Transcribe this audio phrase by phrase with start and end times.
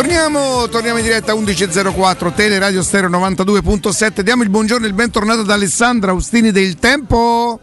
[0.00, 5.40] Torniamo, torniamo in diretta 11.04 Tele Radio Stereo 92.7 Diamo il buongiorno e il bentornato
[5.40, 7.60] ad Alessandra Austini del Tempo.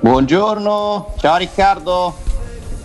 [0.00, 2.16] Buongiorno, ciao Riccardo.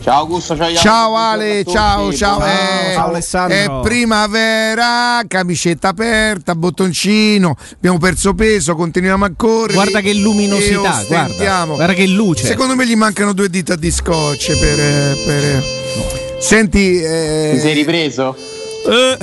[0.04, 3.58] Ciao Augusto, ciao, ciao Ale, ciao, ciao, ciao, eh, ciao Alessandro.
[3.58, 9.74] È primavera, camicetta aperta, bottoncino, abbiamo perso peso, continuiamo a correre.
[9.74, 12.46] Guarda che luminosità, guarda, guarda che luce.
[12.46, 15.17] Secondo me gli mancano due dita di scotch per...
[15.26, 15.63] per...
[16.38, 17.02] Senti...
[17.02, 18.54] eh, Ti sei ripreso?
[18.88, 19.17] Eh,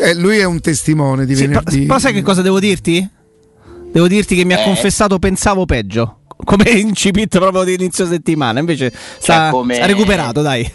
[0.00, 1.70] eh, lui è un testimone di sì, venerdì.
[1.76, 3.06] però- però sai che cosa devo dirti?
[3.92, 4.64] Devo dirti che mi ha Eh.
[4.64, 6.20] confessato pensavo peggio.
[6.44, 8.60] Come incipit proprio di inizio settimana.
[8.60, 10.70] Invece sta, Cioè, come- ha recuperato, dai.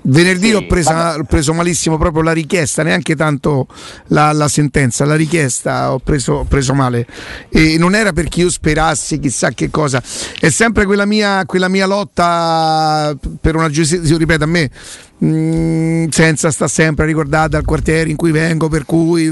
[0.00, 1.18] Venerdì Sì, ho, presa- vabbè.
[1.20, 3.66] ho preso malissimo proprio la richiesta, neanche tanto
[4.06, 7.06] la, la sentenza, la richiesta ho preso, ho preso male.
[7.50, 10.02] E non era perché io sperassi chissà che cosa,
[10.40, 14.70] è sempre quella mia, quella mia lotta per una giustizia, ripeto a me,
[15.18, 19.26] mh, senza sta sempre ricordata al quartiere in cui vengo, per cui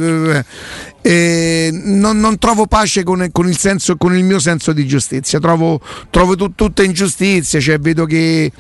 [1.03, 5.39] eh, non, non trovo pace con, con il senso, con il mio senso di giustizia,
[5.39, 5.81] trovo,
[6.11, 8.51] trovo tut- tutta ingiustizia, cioè vedo che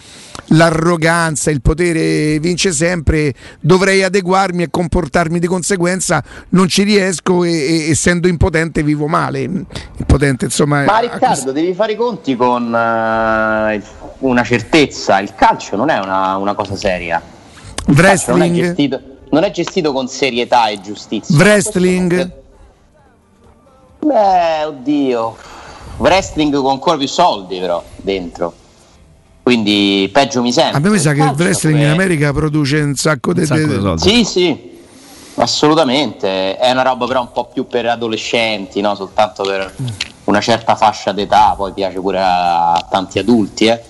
[0.51, 7.51] l'arroganza, il potere vince sempre, dovrei adeguarmi e comportarmi di conseguenza, non ci riesco e,
[7.51, 9.41] e- essendo impotente vivo male.
[9.41, 10.85] Impotente, insomma.
[10.85, 13.85] Ma Riccardo, devi fare i conti con eh, il-
[14.19, 17.16] una certezza, il calcio non è una, una cosa seria.
[17.89, 21.37] Il calcio non è, Wrestling, gestito, non è gestito con serietà e giustizia.
[21.37, 22.33] wrestling,
[24.01, 25.37] Beh, oddio.
[25.99, 28.53] Wrestling con ancora più soldi però dentro.
[29.43, 30.77] Quindi peggio mi sento.
[30.77, 33.41] a me mi sa che il wrestling in America produce un sacco di...
[33.41, 34.03] Un sacco di soldi.
[34.03, 34.79] Sì, sì,
[35.37, 36.57] assolutamente.
[36.57, 38.95] È una roba però un po' più per adolescenti, no?
[38.97, 39.73] soltanto per
[40.25, 43.67] una certa fascia d'età, poi piace pure a tanti adulti.
[43.67, 43.81] eh.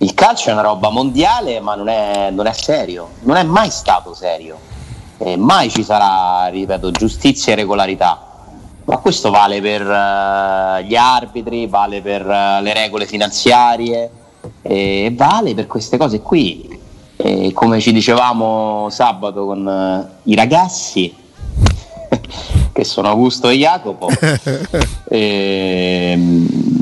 [0.00, 3.68] Il calcio è una roba mondiale, ma non è, non è serio, non è mai
[3.70, 4.56] stato serio.
[5.18, 8.26] E mai ci sarà, ripeto, giustizia e regolarità.
[8.84, 14.10] Ma questo vale per eh, gli arbitri, vale per eh, le regole finanziarie,
[14.62, 16.78] e vale per queste cose qui.
[17.16, 21.12] E come ci dicevamo sabato con eh, i ragazzi,
[22.72, 24.08] che sono Augusto e Jacopo,
[25.10, 26.77] ehm,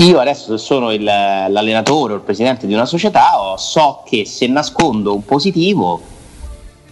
[0.00, 4.46] io adesso se sono il- l'allenatore o il presidente di una società so che se
[4.46, 6.00] nascondo un positivo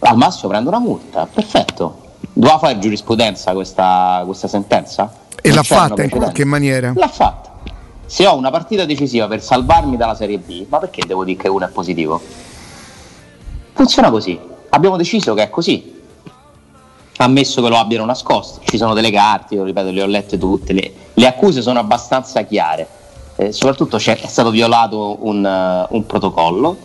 [0.00, 2.06] al massimo prendo una multa, perfetto.
[2.32, 5.12] Doveva fare giurisprudenza questa, questa sentenza?
[5.40, 6.92] E Non l'ha fatta in qualche maniera.
[6.94, 7.52] L'ha fatta.
[8.06, 11.48] Se ho una partita decisiva per salvarmi dalla Serie B, ma perché devo dire che
[11.48, 12.20] uno è positivo?
[13.72, 14.38] Funziona così.
[14.70, 15.96] Abbiamo deciso che è così.
[17.16, 18.60] Ammesso che lo abbiano nascosto.
[18.64, 20.72] Ci sono delle carte, io ripeto, le ho lette tutte.
[20.72, 22.86] Le, le accuse sono abbastanza chiare.
[23.40, 26.76] Eh, soprattutto c'è- è stato violato un, eh, un protocollo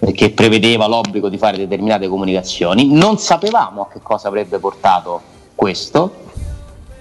[0.00, 2.88] eh, che prevedeva l'obbligo di fare determinate comunicazioni.
[2.90, 5.20] Non sapevamo a che cosa avrebbe portato
[5.54, 6.26] questo.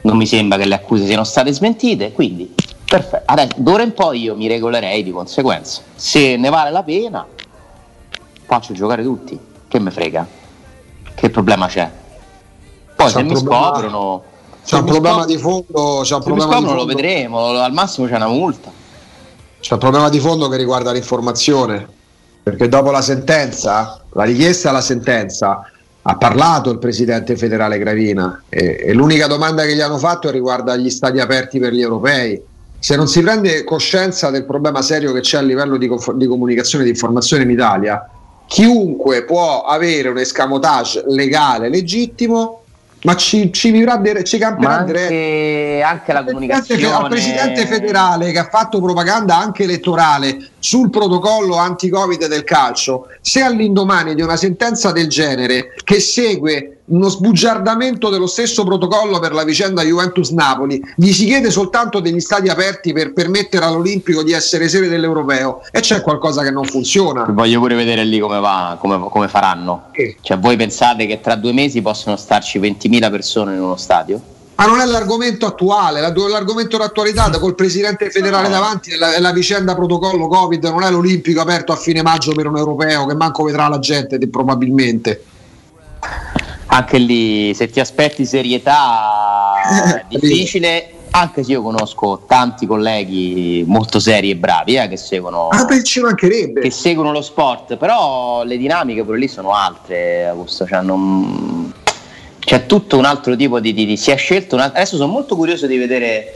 [0.02, 2.54] Non mi sembra che le accuse siano state smentite, quindi
[2.86, 3.24] perfetto.
[3.26, 5.82] Adesso, d'ora in poi io mi regolerei di conseguenza.
[5.96, 7.26] Se ne vale la pena,
[8.46, 9.40] faccio giocare tutti.
[9.70, 10.28] Che me frega?
[11.16, 11.90] Che problema c'è?
[12.96, 14.24] Poi C'è se mi problema- scoprono.
[14.66, 17.72] C'è un problema scop- di fondo, c'è un problema di scoprono lo fondo, vedremo, al
[17.72, 18.70] massimo c'è una multa.
[19.68, 21.86] C'è un problema di fondo che riguarda l'informazione,
[22.42, 25.70] perché dopo la sentenza, la richiesta alla sentenza,
[26.04, 30.78] ha parlato il presidente federale Gravina e, e l'unica domanda che gli hanno fatto riguarda
[30.78, 32.42] gli stati aperti per gli europei.
[32.80, 36.86] Se non si prende coscienza del problema serio che c'è a livello di, di comunicazione
[36.86, 38.10] e di informazione in Italia,
[38.48, 42.62] chiunque può avere un escamotage legale, legittimo,
[43.04, 46.86] ma ci, ci vivrà, de- ci camperà anche, anche la comunicazione.
[46.92, 53.42] al presidente federale che ha fatto propaganda anche elettorale sul protocollo anti-Covid del calcio, se
[53.42, 59.44] all'indomani di una sentenza del genere che segue uno sbugiardamento dello stesso protocollo per la
[59.44, 64.88] vicenda Juventus-Napoli, gli si chiede soltanto degli stati aperti per permettere all'Olimpico di essere sede
[64.88, 67.26] dell'Europeo e c'è qualcosa che non funziona.
[67.30, 69.90] Voglio pure vedere lì come va, come, come faranno.
[69.94, 70.16] Sì.
[70.22, 74.22] Cioè, voi pensate che tra due mesi possono starci 20.000 persone in uno stadio?
[74.56, 79.20] Ma non è l'argomento attuale, la- l'argomento d'attualità col presidente federale davanti è la, è
[79.20, 83.14] la vicenda protocollo Covid, non è l'Olimpico aperto a fine maggio per un europeo che
[83.14, 85.24] manco vedrà la gente probabilmente.
[86.70, 90.92] Anche lì, se ti aspetti serietà, è difficile.
[91.10, 95.48] Anche se io conosco tanti colleghi molto seri e bravi eh, che seguono.
[95.48, 96.60] Ah, beh, ci mancherebbe.
[96.62, 100.68] che seguono lo sport, però le dinamiche pure lì sono altre, Augusto.
[100.68, 101.74] Cioè non-
[102.40, 103.74] C'è tutto un altro tipo di.
[103.74, 104.56] di- di- si è scelto.
[104.56, 106.34] un alt- Adesso sono molto curioso di vedere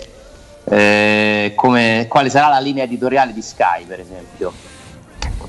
[0.63, 4.51] eh, come- quale sarà la linea editoriale di Sky, per esempio.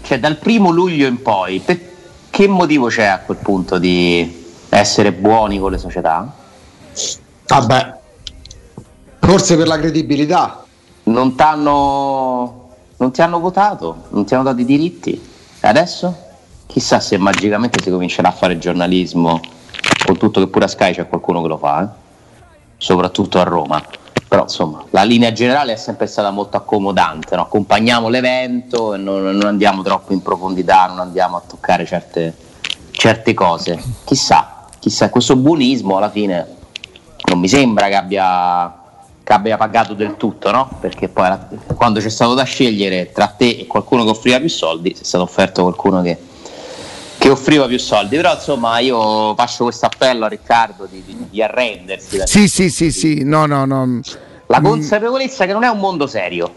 [0.02, 1.78] Cioè, dal primo luglio in poi, per,
[2.28, 4.41] che motivo c'è a quel punto di
[4.78, 6.32] essere buoni con le società?
[7.46, 7.94] Vabbè,
[9.20, 10.64] forse per la credibilità.
[11.04, 15.30] Non, non ti hanno votato, non ti hanno dato i diritti.
[15.60, 16.30] E adesso?
[16.66, 19.40] Chissà se magicamente si comincerà a fare giornalismo,
[20.06, 21.88] con tutto che pure a Sky c'è qualcuno che lo fa, eh?
[22.78, 23.82] soprattutto a Roma.
[24.26, 27.42] Però insomma, la linea generale è sempre stata molto accomodante, no?
[27.42, 32.34] accompagniamo l'evento e non, non, andiamo troppo in profondità, non andiamo a toccare certe,
[32.92, 33.82] certe cose.
[34.04, 34.51] Chissà,
[34.82, 36.44] chissà, questo buonismo alla fine
[37.28, 38.76] non mi sembra che abbia
[39.24, 40.68] che abbia pagato del tutto, no?
[40.80, 41.30] Perché poi
[41.76, 45.22] quando c'è stato da scegliere tra te e qualcuno che offriva più soldi, è stato
[45.22, 46.18] offerto qualcuno che,
[47.16, 48.16] che offriva più soldi.
[48.16, 52.20] Però insomma io faccio questo appello a Riccardo di, di, di arrendersi.
[52.24, 54.00] Sì, sì, sì, sì, no, no, no.
[54.46, 54.64] La mm.
[54.64, 56.52] consapevolezza che non è un mondo serio.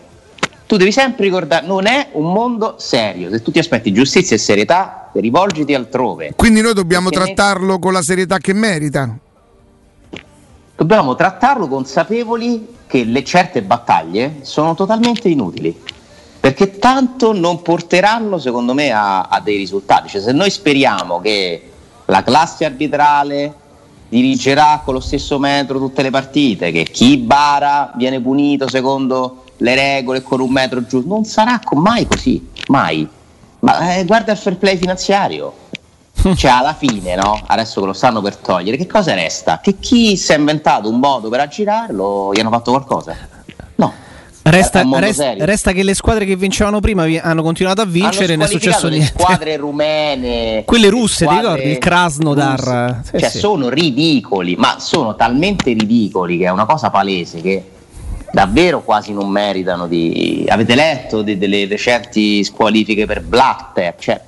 [0.68, 3.30] Tu devi sempre ricordare, non è un mondo serio.
[3.30, 6.34] Se tu ti aspetti giustizia e serietà, rivolgiti altrove.
[6.36, 7.80] Quindi noi dobbiamo Perché trattarlo ne...
[7.80, 9.18] con la serietà che merita
[10.76, 15.84] dobbiamo trattarlo consapevoli che le certe battaglie sono totalmente inutili
[16.40, 21.72] perché tanto non porteranno secondo me a, a dei risultati cioè, se noi speriamo che
[22.06, 23.64] la classe arbitrale
[24.10, 29.76] dirigerà con lo stesso metro tutte le partite che chi bara viene punito secondo le
[29.76, 33.08] regole con un metro giusto non sarà mai così mai
[33.60, 35.64] ma eh, guarda il fair play finanziario
[36.36, 37.40] cioè alla fine, no?
[37.46, 39.60] Adesso che lo stanno per togliere, che cosa resta?
[39.62, 43.16] Che chi si è inventato un modo per aggirarlo gli hanno fatto qualcosa?
[43.76, 43.94] No.
[44.48, 48.46] Resta, resta, resta, che le squadre che vincevano prima hanno continuato a vincere e non
[48.46, 49.14] è successo niente.
[49.16, 51.72] Le squadre rumene, quelle russe, squadre ti ricordi?
[51.72, 53.40] Il Krasnodar, sì, cioè sì.
[53.40, 57.64] sono ridicoli, ma sono talmente ridicoli che è una cosa palese che
[58.36, 60.46] davvero quasi non meritano di.
[60.50, 63.96] Avete letto de- delle recenti squalifiche per Blatter?
[63.98, 64.22] Cioè,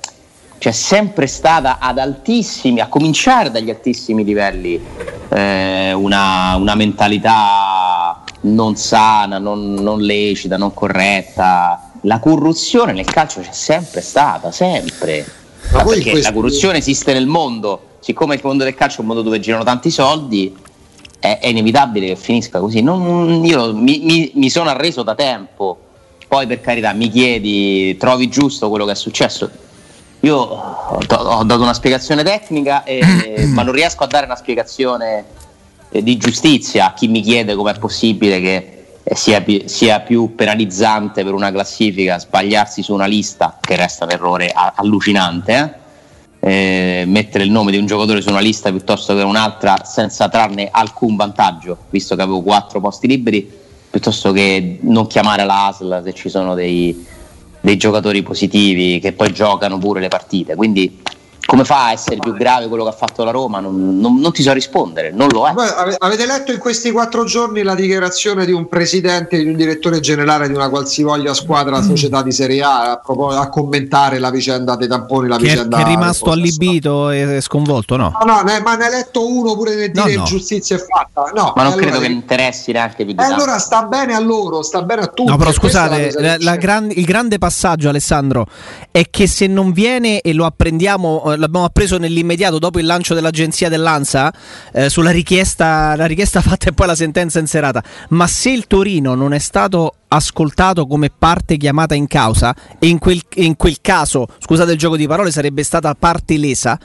[0.56, 4.82] c'è sempre stata ad altissimi, a cominciare dagli altissimi livelli,
[5.28, 11.90] eh, una, una, mentalità non sana, non, non, lecita, non corretta.
[12.02, 15.26] La corruzione nel calcio c'è sempre stata, sempre.
[15.70, 16.30] Ma perché questo...
[16.30, 19.64] la corruzione esiste nel mondo, siccome il mondo del calcio è un mondo dove girano
[19.64, 20.56] tanti soldi,
[21.18, 22.80] è, è inevitabile che finisca così.
[22.80, 25.78] Non, io mi, mi, mi sono arreso da tempo,
[26.26, 29.50] poi per carità mi chiedi, trovi giusto quello che è successo?
[30.20, 35.24] Io ho, dato una spiegazione tecnica, e, ma non riesco a dare una spiegazione
[35.90, 38.72] eh, di giustizia a chi mi chiede com'è possibile che
[39.02, 44.10] eh, sia, sia, più penalizzante per una classifica sbagliarsi su una lista, che resta un
[44.10, 45.86] errore allucinante, eh?
[46.40, 50.68] Eh, mettere il nome di un giocatore su una lista piuttosto che un'altra senza trarne
[50.70, 53.50] alcun vantaggio, visto che avevo quattro posti liberi,
[53.90, 57.04] piuttosto che non chiamare la ASL se ci sono dei,
[57.60, 60.54] dei giocatori positivi che poi giocano pure le partite.
[60.54, 61.02] Quindi
[61.48, 63.58] come fa a essere più grave quello che ha fatto la Roma?
[63.58, 65.52] Non, non, non ti so rispondere, non lo è.
[65.54, 70.00] Beh, avete letto in questi quattro giorni la dichiarazione di un presidente, di un direttore
[70.00, 71.88] generale di una qualsivoglia squadra, mm.
[71.88, 73.00] società di Serie A, a,
[73.40, 77.96] a, commentare la vicenda dei tamponi, la che, vicenda che è rimasto allibito e sconvolto,
[77.96, 78.12] no?
[78.22, 80.24] No, no, ne, ma ne ha letto uno pure nel dire no, no.
[80.26, 81.32] giustizia è fatta.
[81.34, 84.20] No, ma non allora, credo che interessi neanche più di E allora sta bene a
[84.20, 85.30] loro, sta bene a tutti.
[85.30, 88.44] No, però scusate, la, la gran, il grande passaggio, Alessandro,
[88.90, 92.86] è che se non viene e lo apprendiamo, eh, l'abbiamo appreso nel nell'immediato dopo il
[92.86, 94.32] lancio dell'agenzia dell'ANSA
[94.72, 97.82] eh, sulla richiesta, richiesta fatta e poi la sentenza in serata.
[98.10, 102.98] Ma se il Torino non è stato ascoltato come parte chiamata in causa e in
[102.98, 106.78] quel, in quel caso, scusate il gioco di parole, sarebbe stata parte lesa,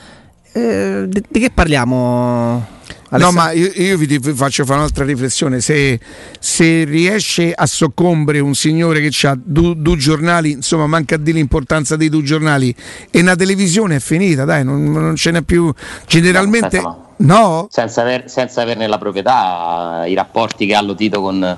[0.52, 2.82] eh, di, di che parliamo?
[3.18, 5.62] No, ma io, io, vi faccio fare un'altra riflessione.
[5.62, 6.00] Se,
[6.40, 11.96] se riesce a soccombere un signore che ha due, due giornali, insomma, manca di l'importanza
[11.96, 12.74] dei due giornali,
[13.12, 15.72] e una televisione è finita, dai, non, non ce n'è più.
[16.08, 16.80] Generalmente.
[16.80, 17.68] No, no?
[17.70, 21.58] Senza, aver, senza, averne la proprietà, i rapporti che ha Lotito con,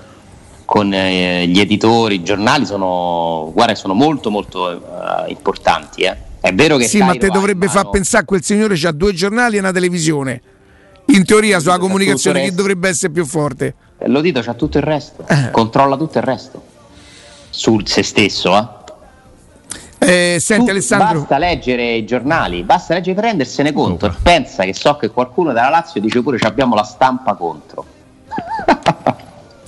[0.66, 6.02] con eh, gli editori, i giornali sono, guarda, sono molto, molto uh, importanti.
[6.02, 6.18] Eh.
[6.42, 6.86] È vero che.
[6.86, 9.60] Sì, Cairo ma te dovrebbe far pensare a quel signore che ha due giornali e
[9.60, 10.42] una televisione.
[11.08, 13.76] In teoria sulla comunicazione chi dovrebbe essere più forte?
[13.98, 15.52] Eh, lo dito, c'ha tutto il resto, eh.
[15.52, 16.74] controlla tutto il resto
[17.56, 18.56] su se stesso.
[18.58, 20.34] Eh.
[20.34, 21.20] Eh, senti, Alessandro.
[21.20, 24.08] Basta leggere i giornali, basta leggere per rendersene conto.
[24.08, 24.16] Oh.
[24.22, 27.86] Pensa che so che qualcuno della Lazio dice pure che abbiamo la stampa contro.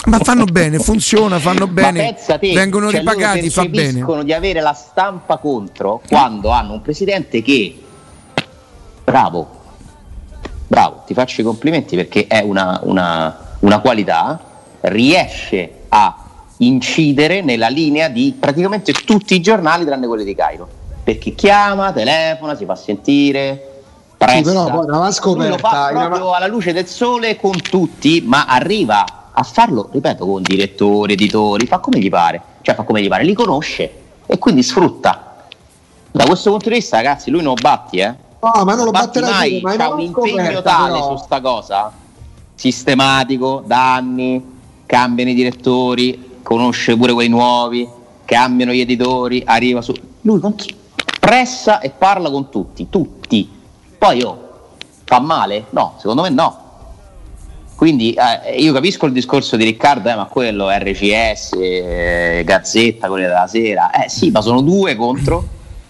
[0.05, 3.93] Ma fanno bene, funziona, fanno bene, te, vengono cioè ripagati, fa bene.
[3.93, 7.77] Dicono di avere la stampa contro quando hanno un presidente che,
[9.03, 9.56] bravo,
[10.67, 14.39] bravo, ti faccio i complimenti perché è una, una, una qualità,
[14.81, 16.23] riesce a
[16.57, 20.67] incidere nella linea di praticamente tutti i giornali tranne quelli di Cairo.
[21.07, 23.83] perché chiama, telefona, si fa sentire,
[24.17, 24.35] pressa.
[24.35, 26.35] Sì, però poi una scoperta, lo fa proprio una...
[26.35, 31.77] alla luce del sole con tutti, ma arriva a farlo, ripeto, con direttori, editori, fa
[31.77, 33.89] come gli pare, cioè fa come gli pare, li conosce
[34.25, 35.45] e quindi sfrutta.
[36.11, 38.13] Da questo punto di vista, ragazzi, lui non batti, eh.
[38.39, 41.17] No, ma non lo batterà mai, ma c'ha un impegno tale però.
[41.17, 41.91] su sta cosa,
[42.53, 44.43] sistematico, da anni,
[44.85, 47.87] cambiano i direttori, conosce pure quei nuovi,
[48.25, 49.93] cambiano gli editori, arriva su...
[50.21, 50.39] Lui
[51.19, 53.49] pressa e parla con tutti, tutti.
[53.97, 54.49] Poi oh,
[55.03, 55.65] fa male?
[55.71, 56.65] No, secondo me no
[57.77, 63.27] quindi eh, io capisco il discorso di Riccardo, eh, ma quello RCS, eh, Gazzetta, quelle
[63.27, 63.91] della sera.
[63.91, 65.47] Eh sì, ma sono due contro.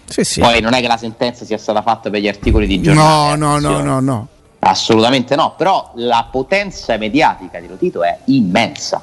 [0.08, 0.40] Sì, sì.
[0.40, 3.36] Poi non è che la sentenza sia stata fatta per gli articoli di giornale.
[3.36, 4.28] No, no, no, no, no.
[4.60, 9.02] Assolutamente no, però la potenza mediatica di Lotito è immensa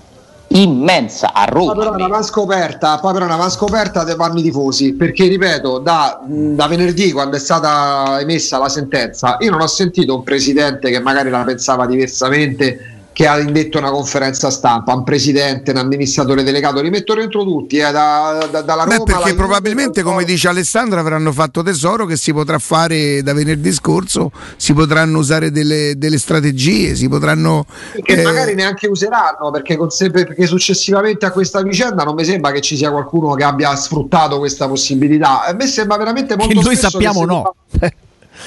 [0.50, 1.74] immensa a Roma.
[1.74, 6.68] Poi però una scoperta, poi però una scoperta dei panni tifosi, perché ripeto, da, da,
[6.68, 11.30] venerdì quando è stata emessa la sentenza, io non ho sentito un presidente che magari
[11.30, 16.90] la pensava diversamente che ha indetto una conferenza stampa, un presidente, un amministratore delegato, li
[16.90, 18.98] metto dentro tutti, eh, da, da, dalla Roma.
[18.98, 23.72] Beh, perché probabilmente, come dice Alessandro, avranno fatto tesoro che si potrà fare da venerdì
[23.72, 27.66] scorso, si potranno usare delle, delle strategie, si potranno...
[28.04, 28.22] Che eh...
[28.22, 29.78] magari neanche useranno, perché,
[30.12, 34.40] perché, successivamente a questa vicenda non mi sembra che ci sia qualcuno che abbia sfruttato
[34.40, 35.46] questa possibilità.
[35.46, 36.54] A me sembra veramente molto...
[36.54, 37.56] Che noi sappiamo no.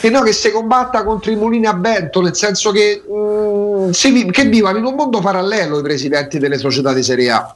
[0.00, 3.90] E no che si combatta contro i mulini a vento, nel senso che, mh, mm,
[3.90, 7.54] si, che vivono in un mondo parallelo i presidenti delle società di Serie A,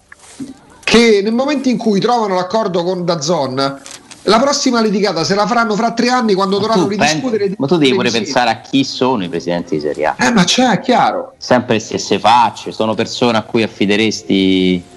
[0.83, 3.81] che nel momento in cui trovano l'accordo con Dazon,
[4.27, 7.45] la prossima litigata se la faranno fra tre anni quando ma dovranno ridiscutere.
[7.45, 10.17] Pensi, ma tu devi pure pensare a chi sono i presidenti di Serie A.
[10.19, 11.35] Eh, ma c'è, è chiaro.
[11.39, 14.91] Sempre le stesse facce, sono persone a cui affideresti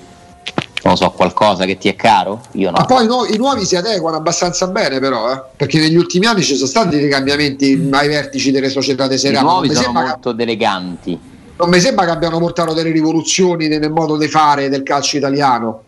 [0.86, 2.42] non so, qualcosa che ti è caro?
[2.52, 2.78] Io no.
[2.78, 5.42] Ma poi no, i nuovi si adeguano abbastanza bene, però, eh?
[5.56, 9.14] perché negli ultimi anni ci sono stati dei cambiamenti ai vertici delle società A.
[9.14, 10.44] I nuovi sono molto che...
[10.44, 11.20] eleganti.
[11.58, 15.82] Non mi sembra che abbiano portato delle rivoluzioni nel modo di fare del calcio italiano.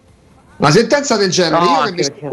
[0.58, 2.01] Una sentenza del genere, no, io che mi...
[2.01, 2.30] Perché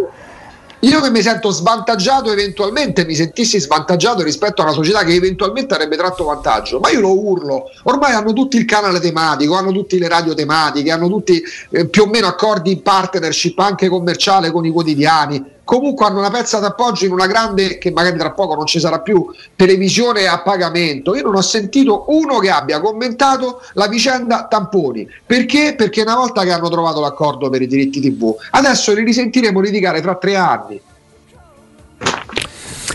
[0.84, 5.72] io che mi sento svantaggiato eventualmente, mi sentissi svantaggiato rispetto a una società che eventualmente
[5.74, 7.70] avrebbe tratto vantaggio, ma io lo urlo.
[7.84, 12.02] Ormai hanno tutti il canale tematico, hanno tutte le radio tematiche, hanno tutti eh, più
[12.02, 17.06] o meno accordi in partnership anche commerciale con i quotidiani comunque hanno una pezza d'appoggio
[17.06, 21.14] in una grande, che magari tra poco non ci sarà più, televisione a pagamento.
[21.14, 25.08] Io non ho sentito uno che abbia commentato la vicenda tamponi.
[25.24, 25.74] Perché?
[25.76, 30.00] Perché una volta che hanno trovato l'accordo per i diritti TV, adesso li risentiremo litigare
[30.00, 30.80] tra tre anni.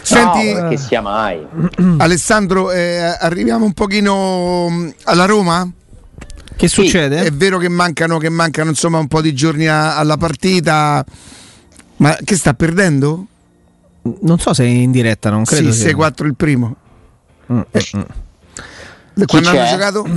[0.02, 1.46] Senti, no, che sia mai.
[1.98, 5.70] Alessandro, eh, arriviamo un pochino mm, alla Roma?
[6.56, 7.24] Che succede?
[7.24, 11.06] È vero che mancano, che mancano insomma un po' di giorni a, alla partita.
[12.00, 13.26] Ma che sta perdendo?
[14.22, 15.72] Non so se è in diretta, non credo.
[15.72, 16.76] Sì, 6-4 il primo.
[17.52, 17.86] Mm, eh.
[17.98, 19.24] mm.
[19.26, 20.08] Quando hanno giocato?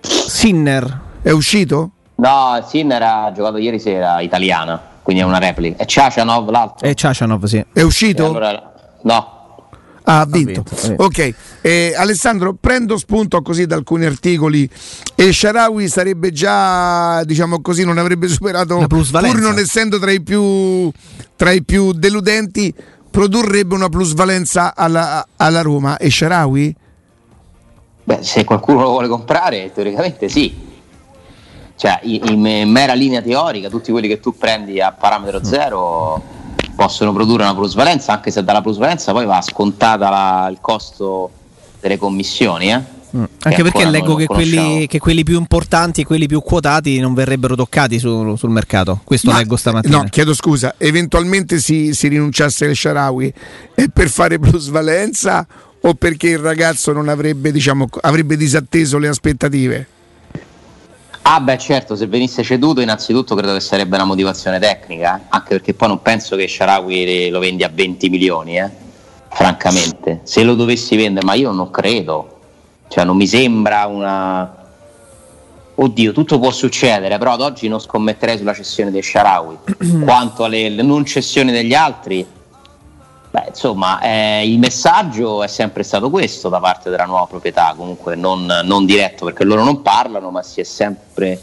[0.00, 1.00] Sinner.
[1.22, 1.90] È uscito?
[2.16, 5.82] No, Sinner ha giocato ieri sera italiana, quindi è una replica.
[5.82, 6.88] È Ciacianov l'altro?
[6.88, 7.64] È Ciacianov, sì.
[7.72, 8.26] È uscito?
[8.26, 9.35] Allora, no,
[10.08, 10.60] Ah, ha vinto.
[10.60, 14.68] Ha vinto ok, eh, Alessandro, prendo spunto così da alcuni articoli
[15.16, 20.90] e Sharawi sarebbe già, diciamo così, non avrebbe superato, pur non essendo tra i più,
[21.34, 22.72] tra i più deludenti,
[23.10, 25.96] produrrebbe una plusvalenza alla, alla Roma.
[25.96, 26.76] E Sharawi?
[28.04, 30.54] Beh, se qualcuno lo vuole comprare, teoricamente sì.
[31.74, 36.35] Cioè, in, in mera linea teorica, tutti quelli che tu prendi a parametro zero
[36.76, 41.30] possono produrre una plusvalenza, anche se dalla plusvalenza poi va scontata la, il costo
[41.80, 42.70] delle commissioni.
[42.70, 42.80] Eh?
[43.16, 43.24] Mm.
[43.42, 47.56] Anche perché leggo che quelli, che quelli, più importanti e quelli più quotati non verrebbero
[47.56, 49.00] toccati su, sul mercato.
[49.02, 49.96] Questo Ma, leggo stamattina.
[49.96, 53.32] No, chiedo scusa, eventualmente si, si rinunciasse al Sharawi
[53.74, 55.46] è per fare plusvalenza
[55.80, 59.88] o perché il ragazzo non avrebbe, diciamo, avrebbe disatteso le aspettative?
[61.28, 65.74] Ah beh certo, se venisse ceduto innanzitutto credo che sarebbe una motivazione tecnica, anche perché
[65.74, 68.70] poi non penso che Sharawi lo vendi a 20 milioni, eh?
[69.28, 70.20] francamente.
[70.22, 72.38] Se lo dovessi vendere, ma io non credo,
[72.86, 74.64] cioè non mi sembra una...
[75.74, 79.58] Oddio, tutto può succedere, però ad oggi non scommetterei sulla cessione dei Sharawi.
[80.04, 82.24] Quanto alle non cessioni degli altri,
[83.36, 88.16] Beh, insomma, eh, il messaggio è sempre stato questo da parte della nuova proprietà, comunque
[88.16, 91.38] non, non diretto perché loro non parlano, ma si è sempre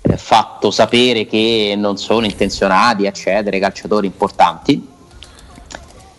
[0.00, 4.88] eh, fatto sapere che non sono intenzionati a cedere calciatori importanti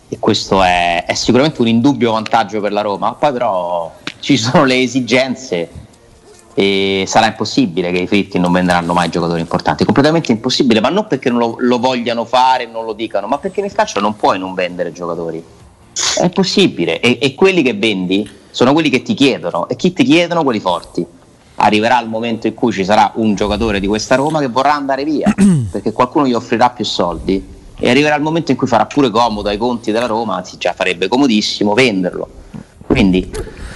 [0.08, 3.14] e questo è, è, sicuramente un indubbio vantaggio per la Roma.
[3.14, 5.68] Poi però ci sono le esigenze
[6.54, 11.06] e sarà impossibile che i Fritti non venderanno mai giocatori importanti, completamente impossibile, ma non
[11.06, 14.38] perché non lo, lo vogliano fare, non lo dicano, ma perché nel calcio non puoi
[14.38, 15.42] non vendere giocatori.
[16.18, 20.04] È possibile e, e quelli che vendi sono quelli che ti chiedono e chi ti
[20.04, 21.04] chiedono quelli forti.
[21.56, 25.04] Arriverà il momento in cui ci sarà un giocatore di questa Roma che vorrà andare
[25.04, 25.32] via
[25.70, 29.48] perché qualcuno gli offrirà più soldi e arriverà il momento in cui farà pure comodo
[29.48, 32.28] ai conti della Roma, anzi già farebbe comodissimo venderlo.
[32.86, 33.30] Quindi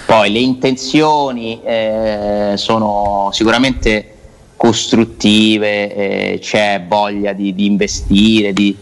[0.06, 4.14] poi le intenzioni eh, sono sicuramente
[4.56, 8.74] costruttive, eh, c'è voglia di, di investire, di,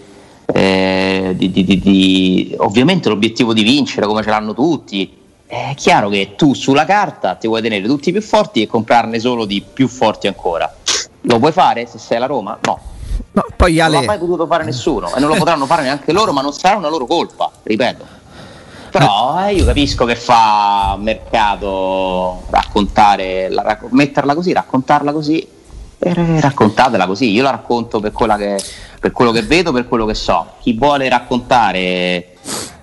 [0.45, 5.23] eh, di, ovviamente l'obiettivo di vincere come ce l'hanno tutti.
[5.47, 9.47] È chiaro che tu sulla carta ti vuoi tenere tutti più forti e comprarne solo
[9.47, 10.73] di più forti ancora.
[11.23, 12.59] Lo puoi fare se sei la Roma?
[12.63, 12.79] No.
[13.33, 13.95] no poi Ale...
[13.95, 16.53] Non l'ha mai potuto fare nessuno e non lo potranno fare neanche loro, ma non
[16.53, 18.23] sarà una loro colpa, ripeto.
[18.95, 25.45] Però eh, io capisco che fa mercato raccontare, la, metterla così, raccontarla così
[25.99, 27.33] e raccontatela così.
[27.33, 28.57] Io la racconto per, che,
[29.01, 30.47] per quello che vedo, per quello che so.
[30.61, 32.34] Chi vuole raccontare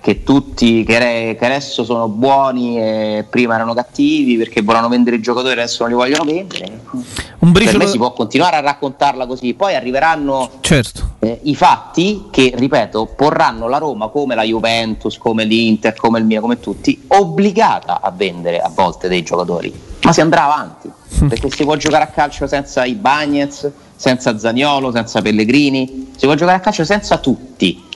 [0.02, 5.20] che tutti che, che, adesso sono buoni e prima erano cattivi perché volevano vendere i
[5.20, 6.80] giocatori e adesso non li vogliono vendere.
[7.38, 7.78] Un briciolo...
[7.78, 11.14] Per me si può continuare a raccontarla così, poi arriveranno certo.
[11.20, 16.24] eh, i fatti che, ripeto, porranno la Roma come la Juventus, come l'Inter, come il
[16.24, 20.90] mio, come tutti, obbligata a vendere a volte dei giocatori, ma si andrà avanti
[21.28, 26.34] perché si può giocare a calcio senza i Bagnets, senza Zaniolo, senza Pellegrini, si può
[26.34, 27.90] giocare a calcio senza tutti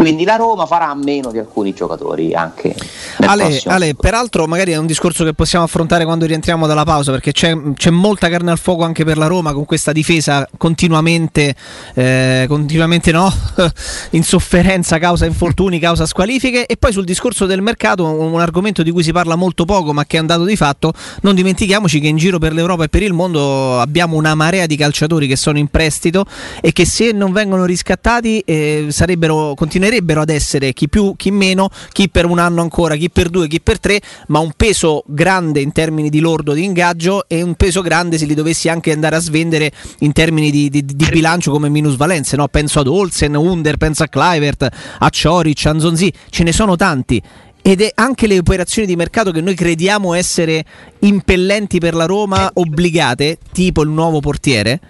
[0.00, 2.72] quindi la Roma farà a meno di alcuni giocatori anche.
[3.16, 7.32] Ale, Ale, peraltro, magari è un discorso che possiamo affrontare quando rientriamo dalla pausa, perché
[7.32, 11.52] c'è, c'è molta carne al fuoco anche per la Roma con questa difesa continuamente,
[11.94, 13.28] eh, continuamente no,
[14.10, 16.66] in sofferenza, causa infortuni, causa squalifiche.
[16.66, 20.04] E poi sul discorso del mercato, un argomento di cui si parla molto poco, ma
[20.04, 20.92] che è andato di fatto.
[21.22, 24.76] Non dimentichiamoci che in giro per l'Europa e per il mondo abbiamo una marea di
[24.76, 26.24] calciatori che sono in prestito
[26.60, 31.30] e che se non vengono riscattati eh, sarebbero continuerebbero continuerebbero ad essere chi più, chi
[31.30, 35.02] meno, chi per un anno ancora, chi per due, chi per tre, ma un peso
[35.06, 38.92] grande in termini di lordo di ingaggio e un peso grande se li dovessi anche
[38.92, 42.36] andare a svendere in termini di, di, di bilancio come minusvalenze.
[42.36, 42.48] No?
[42.48, 47.22] Penso ad Olsen, Under, penso a Clivert, a Cioric, a Nzonzi, ce ne sono tanti
[47.60, 50.64] ed è anche le operazioni di mercato che noi crediamo essere
[51.00, 54.80] impellenti per la Roma, obbligate, tipo il nuovo portiere,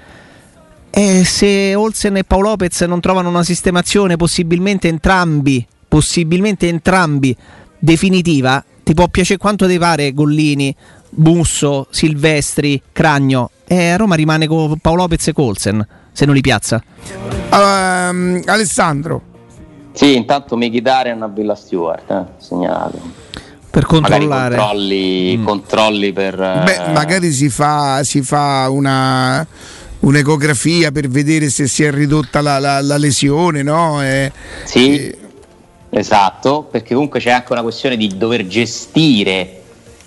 [0.90, 7.37] e se Olsen e Paolo Lopez non trovano una sistemazione, possibilmente entrambi, possibilmente entrambi,
[7.79, 10.74] definitiva, ti può piacere quanto ti pare Gollini,
[11.11, 13.51] Busso, Silvestri, Cragno.
[13.66, 16.83] E a Roma rimane con Paolo Lopez e Olsen, se non li piazza.
[17.53, 19.22] Um, Alessandro.
[19.92, 23.27] Sì, intanto Mkhitaryan a Villa Stewart, eh, segnalato
[23.70, 25.44] per controllare controlli, mm.
[25.44, 29.46] controlli per Beh, magari si fa, si fa una
[30.00, 34.02] un'ecografia per vedere se si è ridotta la, la, la lesione, no?
[34.02, 34.32] E,
[34.64, 35.18] sì, e...
[35.90, 39.62] esatto, perché comunque c'è anche una questione di dover gestire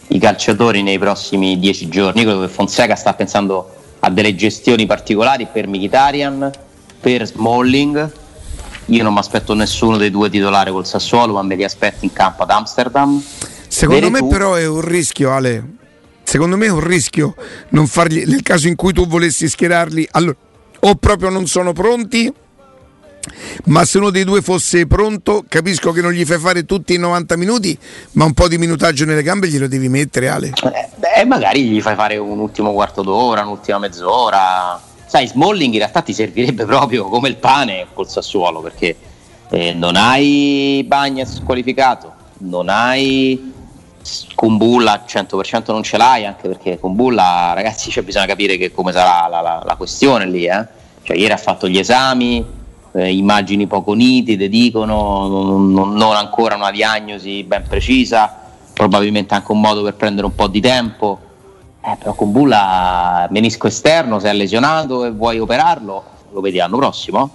[0.08, 2.24] i calciatori nei prossimi dieci giorni.
[2.24, 6.52] Credo che Fonseca sta pensando a delle gestioni particolari per Mkhitaryan,
[7.00, 8.12] per Smalling.
[8.86, 12.12] Io non mi aspetto nessuno dei due titolari col Sassuolo, ma me li aspetto in
[12.12, 13.24] campo ad Amsterdam.
[13.68, 14.28] Secondo Vere me, tu...
[14.28, 15.80] però, è un rischio, Ale
[16.32, 17.36] secondo me è un rischio
[17.72, 20.38] non fargli, nel caso in cui tu volessi schierarli, allora,
[20.80, 22.34] o proprio non sono pronti,
[23.66, 26.98] ma se uno dei due fosse pronto, capisco che non gli fai fare tutti i
[26.98, 27.78] 90 minuti,
[28.14, 30.48] ma un po' di minutaggio nelle gambe glielo devi mettere, Ale.
[30.48, 34.82] Eh, beh, magari gli fai fare un ultimo quarto d'ora, un'ultima mezz'ora.
[35.06, 38.96] Sai, Smalling in realtà ti servirebbe proprio come il pane col Sassuolo, perché
[39.50, 43.51] eh, non hai Bagnas qualificato, non hai
[44.36, 48.58] con Bulla al 100% non ce l'hai anche perché con Bulla ragazzi cioè, bisogna capire
[48.58, 50.66] che come sarà la, la, la questione lì eh?
[51.04, 52.44] cioè, ieri ha fatto gli esami
[52.94, 58.42] eh, immagini poco nitide dicono non, non, ancora una diagnosi ben precisa
[58.82, 61.20] probabilmente anche un modo per prendere un po' di tempo.
[61.84, 66.78] Eh, però con Bulla menisco esterno se è lesionato e vuoi operarlo lo vedi l'anno
[66.78, 67.30] prossimo.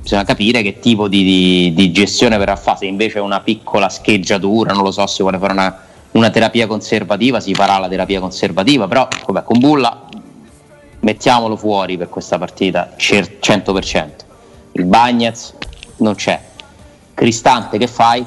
[0.00, 2.78] Bisogna capire che tipo di, di, di gestione verrà fatta.
[2.78, 6.66] Se invece è una piccola scheggiatura non lo so se vuole fare una una terapia
[6.66, 10.06] conservativa, si farà la terapia conservativa, però vabbè, con Bulla
[11.00, 14.08] mettiamolo fuori per questa partita 100%.
[14.72, 15.54] Il Bagnez
[15.98, 16.40] non c'è.
[17.14, 18.24] Cristante che fai?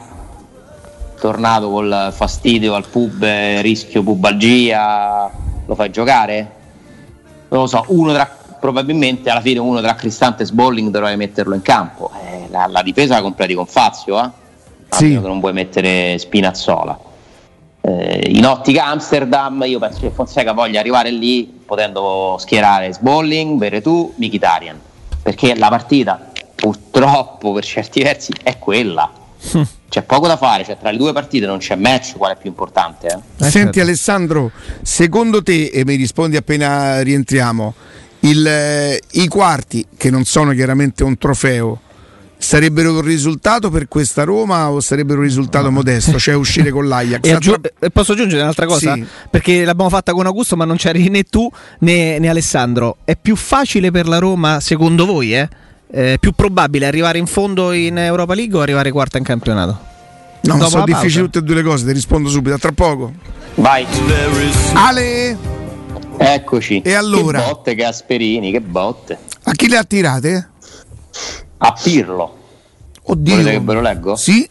[1.20, 3.24] Tornato col fastidio al pub,
[3.62, 5.30] rischio pubalgia,
[5.66, 6.60] lo fai giocare?
[7.50, 11.54] Non lo so, uno tra, probabilmente alla fine uno tra Cristante e Sbolling dovrai metterlo
[11.54, 12.12] in campo.
[12.26, 14.30] Eh, la, la, difesa la completi con Fazio, eh?
[14.90, 15.20] Sì.
[15.20, 17.10] non vuoi mettere Spinazzola
[17.82, 24.14] Eh, in ottica Amsterdam, io penso che Fonseca voglia arrivare lì potendo schierare Sbolling, Veretù,
[24.16, 24.80] Mkhitaryan,
[25.22, 29.12] perché la partita purtroppo per certi versi è quella.
[29.90, 32.50] C'è poco da fare, cioè tra le due partite non c'è match, qual è più
[32.50, 33.08] importante?
[33.08, 33.46] Eh?
[33.46, 33.82] Eh, Senti certo.
[33.82, 34.52] Alessandro,
[34.84, 37.74] secondo te, e mi rispondi appena rientriamo,
[38.20, 41.80] il, eh, i quarti, che non sono chiaramente un trofeo,
[42.42, 45.72] sarebbero un risultato per questa Roma o sarebbero un risultato no.
[45.72, 47.20] modesto, cioè uscire con l'Ajax?
[47.30, 48.96] E aggiung- posso aggiungere un'altra cosa?
[48.96, 49.06] Sì.
[49.30, 51.50] Perché l'abbiamo fatta con Augusto, ma non c'eri né tu
[51.80, 52.98] né, né Alessandro.
[53.06, 55.48] È più facile per la Roma, secondo voi, eh?
[55.94, 59.90] Eh, più probabile arrivare in fondo in Europa League o arrivare quarta in campionato?
[60.42, 63.14] No, Dopo sono difficili tutte e due le cose, ti rispondo subito, tra poco.
[63.56, 63.86] Vai.
[64.74, 65.38] Ale!
[66.18, 66.82] Eccoci.
[66.82, 67.40] E allora?
[67.42, 69.18] Che botte, che Asperini, che botte.
[69.44, 70.50] A chi le ha tirate?
[71.64, 72.38] A Pirlo.
[73.04, 73.36] Oddio.
[73.36, 74.16] Volete che ve lo leggo?
[74.16, 74.48] Sì.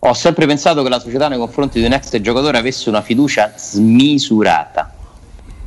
[0.00, 3.52] Ho sempre pensato che la società nei confronti di un ex giocatore avesse una fiducia
[3.56, 4.92] smisurata.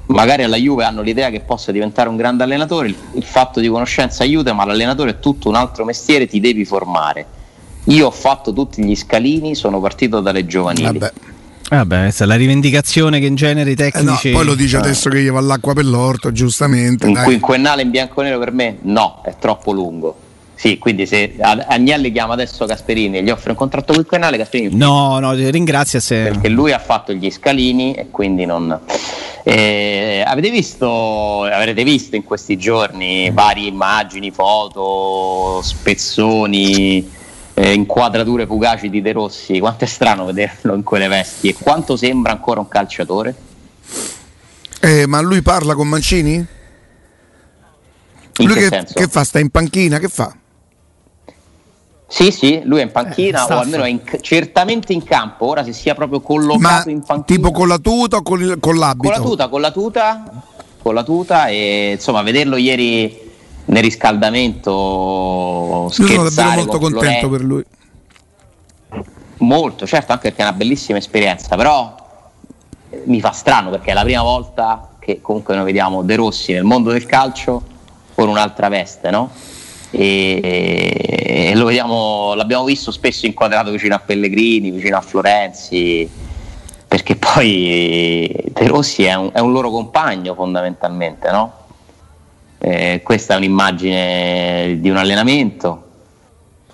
[0.08, 3.68] Magari alla Juve hanno l'idea che possa diventare un grande allenatore, il, il fatto di
[3.68, 7.26] conoscenza aiuta, ma l'allenatore è tutto un altro mestiere, ti devi formare.
[7.86, 11.00] Io ho fatto tutti gli scalini, sono partito dalle giovanili.
[11.00, 11.14] Vabbè.
[11.70, 14.30] Vabbè, questa è la rivendicazione che in genere i tecnici.
[14.30, 17.06] Eh no, poi lo dice adesso che gli va l'acqua per l'orto, giustamente.
[17.06, 18.78] Un quinquennale in bianco e nero per me?
[18.84, 20.28] No, è troppo lungo.
[20.60, 24.76] Sì, quindi se Agnelli chiama adesso Gasperini e gli offre un contratto quinquennale, Gasperini.
[24.76, 26.24] No, no, ringrazia se.
[26.24, 28.78] Perché lui ha fatto gli scalini e quindi non.
[29.44, 37.10] Eh, avete visto, avrete visto in questi giorni varie immagini, foto, spezzoni,
[37.54, 39.60] eh, inquadrature fugaci di De Rossi?
[39.60, 43.34] Quanto è strano vederlo in quelle vesti e quanto sembra ancora un calciatore?
[44.82, 46.34] Eh, ma lui parla con Mancini?
[48.40, 49.24] In lui che, che, che fa?
[49.24, 50.00] Sta in panchina?
[50.00, 50.36] Che fa?
[52.12, 55.46] Sì, sì, lui è in panchina eh, o almeno è in, certamente in campo.
[55.46, 57.38] Ora se sia proprio collocato Ma in panchina.
[57.38, 59.12] Tipo con la tuta o con, con l'abito?
[59.12, 60.24] Con la tuta, con la tuta,
[60.82, 63.28] con la tuta e insomma vederlo ieri
[63.66, 67.64] nel riscaldamento Io sono davvero molto contento per lui.
[69.38, 71.96] Molto, certo, anche perché è una bellissima esperienza, però
[73.06, 76.64] mi fa strano perché è la prima volta che comunque noi vediamo De Rossi nel
[76.64, 77.62] mondo del calcio
[78.16, 79.30] con un'altra veste, no?
[79.92, 86.10] E, lo vediamo, l'abbiamo visto spesso inquadrato vicino a Pellegrini, vicino a Florenzi,
[86.88, 91.60] perché poi De Rossi è un, è un loro compagno fondamentalmente, no?
[92.60, 95.86] eh, questa è un'immagine di un allenamento.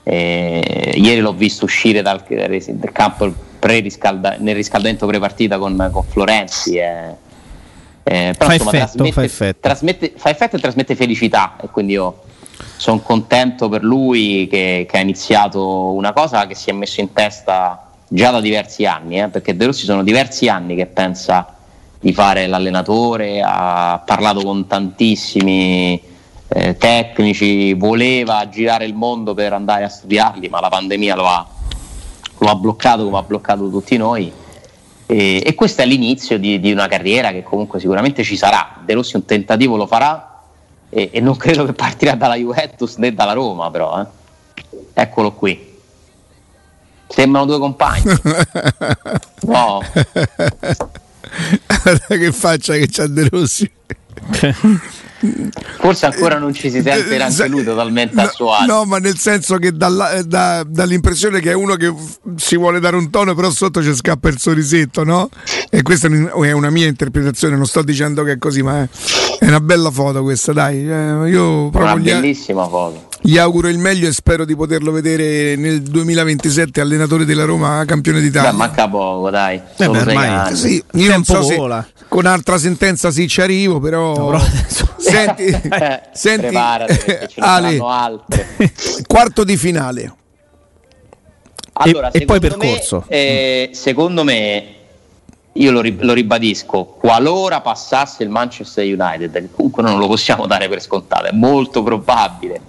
[0.03, 3.33] Eh, ieri l'ho visto uscire dal, dal campo
[3.65, 6.75] nel riscaldamento pre-partita con, con Florenzi.
[6.75, 7.23] Eh,
[8.03, 9.59] eh, però, fa, insomma, effetto, fa, effetto.
[9.61, 12.21] Trasmette, fa effetto e trasmette felicità e quindi io
[12.77, 17.11] sono contento per lui che, che, ha iniziato una cosa che si è messo in
[17.13, 21.55] testa già da diversi anni, eh, perché De Rossi sono diversi anni che pensa
[21.99, 25.99] di fare l'allenatore, ha parlato con tantissimi
[26.47, 31.47] eh, tecnici, voleva girare il mondo per andare a studiarli, ma la pandemia lo ha,
[32.37, 34.31] lo ha bloccato come ha bloccato tutti noi.
[35.07, 38.81] E, e questo è l'inizio di, di, una carriera che comunque sicuramente ci sarà.
[38.83, 40.34] De Rossi un tentativo lo farà,
[40.89, 44.01] e, e, non credo che partirà dalla Juventus né dalla Roma, però.
[44.01, 44.05] Eh.
[44.93, 45.73] Eccolo qui.
[47.07, 48.03] Sembrano due compagni.
[49.47, 49.81] no.
[52.07, 53.71] che faccia che c'ha De Rossi.
[55.79, 58.71] Forse ancora non ci si sente neanche lui totalmente a suo agio.
[58.71, 61.93] No, ma nel senso che dalla, da, dall'impressione che è uno che
[62.35, 65.29] si vuole dare un tono, però sotto ci scappa il sorrisetto, no?
[65.69, 68.89] E questa è una mia interpretazione, non sto dicendo che è così, ma è,
[69.39, 70.89] è una bella foto questa, dai.
[70.89, 73.07] Eh, io proprio una bellissima foto.
[73.21, 78.21] Gli auguro il meglio e spero di poterlo vedere nel 2027 allenatore della Roma, campione
[78.21, 78.51] d'Italia.
[78.51, 79.55] Beh, manca poco, dai.
[79.55, 81.83] Eh beh, ormai, sì, io non so vola.
[81.87, 84.15] se con altra sentenza sì ci arrivo, però...
[84.15, 84.43] No, però
[84.97, 85.45] senti,
[86.13, 87.77] senti Ale,
[89.07, 90.15] quarto di finale.
[91.73, 93.05] Allora, e, e poi percorso.
[93.09, 94.65] Me, eh, secondo me,
[95.57, 100.81] io lo, lo, ribadisco, qualora passasse il Manchester United, comunque non lo possiamo dare per
[100.81, 102.59] scontato, è molto probabile,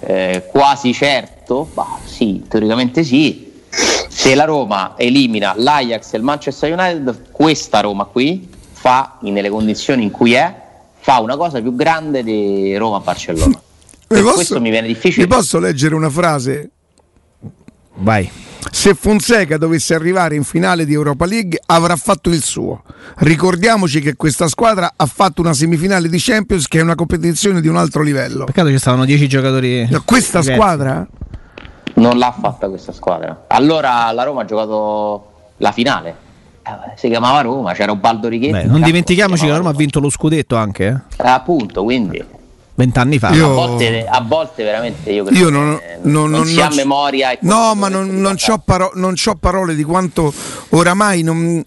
[0.00, 6.72] eh, quasi certo, bah, sì, teoricamente sì, se la Roma elimina l'Ajax e il Manchester
[6.72, 10.62] United, questa Roma qui fa, nelle condizioni in cui è,
[10.98, 13.60] fa una cosa più grande di Roma-Barcellona.
[14.06, 15.26] Posso, questo mi viene difficile.
[15.26, 16.70] Vi posso leggere una frase?
[17.96, 18.30] Vai.
[18.70, 22.82] Se Fonseca dovesse arrivare in finale di Europa League avrà fatto il suo.
[23.16, 27.68] Ricordiamoci che questa squadra ha fatto una semifinale di Champions che è una competizione di
[27.68, 28.44] un altro livello.
[28.44, 29.88] Peccato ci stavano 10 giocatori.
[29.88, 30.60] No, questa diversi.
[30.60, 31.06] squadra?
[31.94, 33.44] Non l'ha fatta questa squadra.
[33.48, 36.16] Allora la Roma ha giocato la finale
[36.66, 38.52] Eh, si chiamava Roma, c'era Ubaldo Righetti.
[38.52, 40.86] Beh, non dimentichiamoci che la Roma ha vinto lo scudetto anche.
[40.86, 41.22] Eh?
[41.22, 42.24] Eh, appunto, quindi
[42.76, 43.30] Vent'anni fa.
[43.30, 46.70] io, a, volte, a, volte, veramente io credo io non, non, non, non si ha
[46.74, 47.36] memoria.
[47.42, 50.32] no, ma non, non, c'ho paro- non c'ho parole di quanto
[50.70, 51.62] oramai non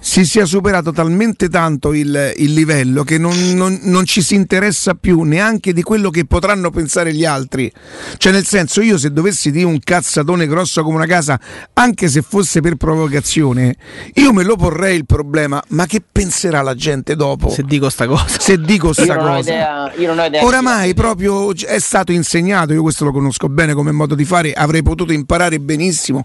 [0.00, 4.94] si sia superato talmente tanto il, il livello che non, non, non, ci si interessa
[4.94, 7.70] più neanche di quello che potranno pensare gli altri.
[8.16, 11.38] Cioè, nel senso, io se dovessi dire un cazzatone grosso come una casa,
[11.74, 13.76] anche se fosse per provocazione,
[14.14, 17.50] io me lo porrei il problema, ma che penserà la gente dopo?
[17.50, 18.38] Se dico sta cosa.
[18.38, 19.38] Se dico sta io cosa.
[19.38, 23.74] Idea, io non ho idea Oramai proprio è stato insegnato, io questo lo conosco bene
[23.74, 26.24] come modo di fare, avrei potuto imparare benissimo,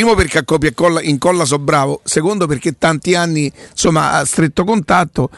[0.00, 4.24] Primo perché a copia e colla, incolla so bravo, secondo perché tanti anni insomma a
[4.24, 5.28] stretto contatto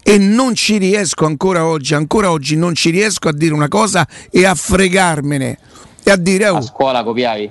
[0.00, 4.06] e non ci riesco ancora oggi, ancora oggi non ci riesco a dire una cosa
[4.30, 5.58] e a fregarmene
[6.04, 7.50] e a dire oh, a scuola copiavi?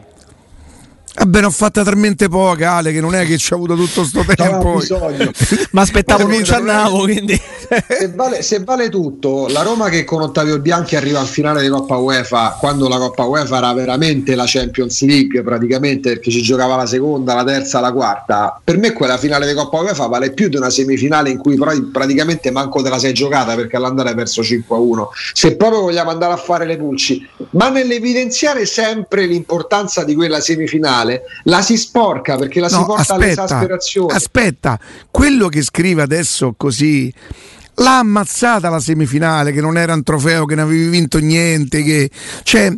[1.18, 4.04] Vabbè, ne ho fatta talmente poca, Ale, che non è che ci ho avuto tutto
[4.04, 4.82] sto tempo.
[5.72, 7.40] Ma aspettavo, non ci andavo, quindi.
[7.88, 11.70] Se vale, se vale, tutto, la Roma che con Ottavio Bianchi arriva al finale di
[11.70, 16.76] Coppa UEFA, quando la Coppa UEFA era veramente la Champions League, praticamente perché ci giocava
[16.76, 20.50] la seconda, la terza, la quarta, per me quella finale di Coppa UEFA vale più
[20.50, 21.58] di una semifinale in cui
[21.92, 25.08] praticamente manco te la sei giocata perché all'andare hai perso 5-1.
[25.34, 31.05] Se proprio vogliamo andare a fare le pulci, ma nell'evidenziare sempre l'importanza di quella semifinale
[31.06, 34.14] finale la si sporca perché la no, si porta aspetta, all'esasperazione.
[34.14, 34.80] Aspetta,
[35.12, 37.14] quello che scrive adesso così
[37.76, 42.10] l'ha ammazzata la semifinale, che non era un trofeo, che non avevi vinto niente, che...
[42.44, 42.74] Cioè,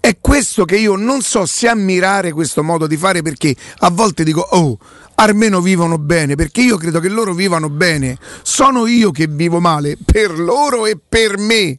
[0.00, 4.24] è questo che io non so se ammirare questo modo di fare perché a volte
[4.24, 4.78] dico, oh,
[5.16, 8.16] almeno vivono bene, perché io credo che loro vivano bene.
[8.42, 11.76] Sono io che vivo male per loro e per me.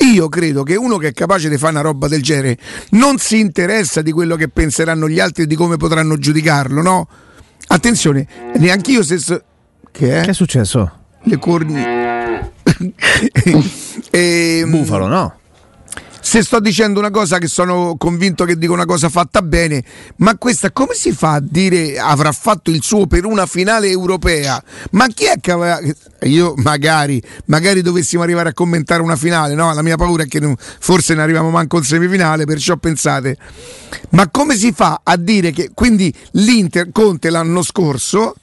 [0.00, 2.56] Io credo che uno che è capace di fare una roba del genere
[2.90, 7.08] non si interessa di quello che penseranno gli altri e di come potranno giudicarlo, no?
[7.68, 9.42] Attenzione, neanche io stesso.
[9.90, 10.22] Che è?
[10.22, 10.92] Che è successo?
[11.22, 11.82] Le corni.
[14.10, 15.37] e, Bufalo, no?
[16.28, 19.82] Se sto dicendo una cosa che sono convinto che dico una cosa fatta bene,
[20.16, 24.62] ma questa come si fa a dire avrà fatto il suo per una finale europea?
[24.90, 25.80] Ma chi è che aveva...
[26.24, 29.72] Io magari, magari dovessimo arrivare a commentare una finale, no?
[29.72, 33.38] La mia paura è che non, forse ne arriviamo manco in semifinale, perciò pensate.
[34.10, 38.34] Ma come si fa a dire che quindi l'Inter Conte l'anno scorso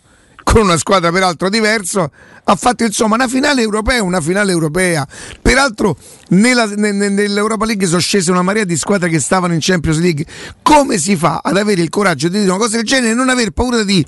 [0.56, 2.10] con una squadra peraltro diversa,
[2.46, 5.06] ha fatto insomma una finale europea, una finale europea.
[5.42, 5.98] Peraltro
[6.30, 10.26] nella, nell'Europa League sono scese una marea di squadre che stavano in Champions League.
[10.62, 13.28] Come si fa ad avere il coraggio di dire una cosa del genere e non
[13.28, 14.06] aver paura di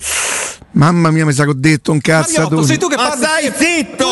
[0.72, 2.48] Mamma mia, mi sa che ho detto un cazzo.
[2.48, 2.62] tu.
[2.62, 4.08] Sei tu che Ma stai zitto!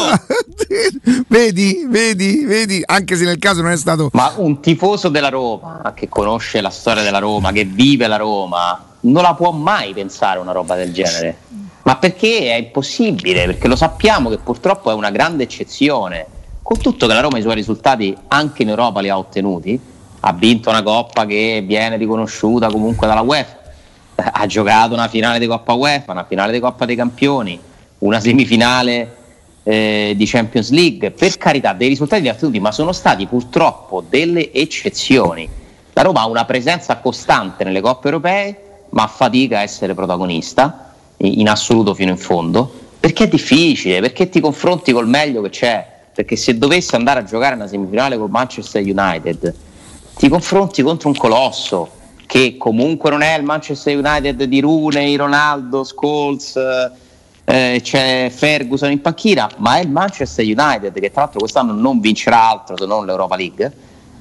[1.29, 4.09] vedi, vedi, vedi, anche se nel caso non è stato.
[4.11, 8.83] Ma un tifoso della Roma che conosce la storia della Roma, che vive la Roma,
[9.01, 11.37] non la può mai pensare una roba del genere.
[11.85, 13.45] Ma perché è impossibile?
[13.45, 16.25] Perché lo sappiamo che purtroppo è una grande eccezione.
[16.63, 19.79] Con tutto che la Roma i suoi risultati anche in Europa li ha ottenuti,
[20.21, 23.57] ha vinto una coppa che viene riconosciuta comunque dalla UEFA,
[24.15, 27.59] ha giocato una finale di Coppa UEFA, una finale di Coppa dei Campioni,
[27.99, 29.15] una semifinale
[29.61, 34.03] eh, di Champions League, per carità dei risultati li ha ottenuti, ma sono stati purtroppo
[34.09, 35.47] delle eccezioni.
[35.93, 40.84] La Roma ha una presenza costante nelle coppe europee, ma fatica a essere protagonista
[41.17, 45.93] in assoluto fino in fondo, perché è difficile, perché ti confronti col meglio che c'è,
[46.13, 49.53] perché se dovessi andare a giocare una semifinale con Manchester United,
[50.15, 51.89] ti confronti contro un colosso
[52.25, 56.55] che comunque non è il Manchester United di Rooney, Ronaldo, Scholes,
[57.45, 61.99] eh, c'è Ferguson in panchina, ma è il Manchester United che tra l'altro quest'anno non
[61.99, 63.71] vincerà altro se non l'Europa League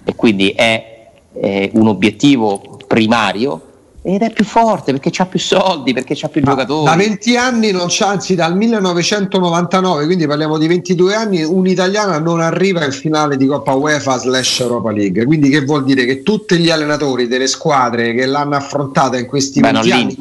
[0.05, 3.73] e quindi è, è un obiettivo primario
[4.07, 6.85] ed è più forte perché c'ha più soldi, perché c'ha più Ma giocatori.
[6.85, 12.40] Da 20 anni non c'ha, anzi dal 1999, quindi parliamo di 22 anni, un'italiana non
[12.40, 15.25] arriva in finale di Coppa UEFA slash Europa League.
[15.25, 16.05] Quindi che vuol dire?
[16.05, 20.17] Che tutti gli allenatori delle squadre che l'hanno affrontata in questi Beh, 20 anni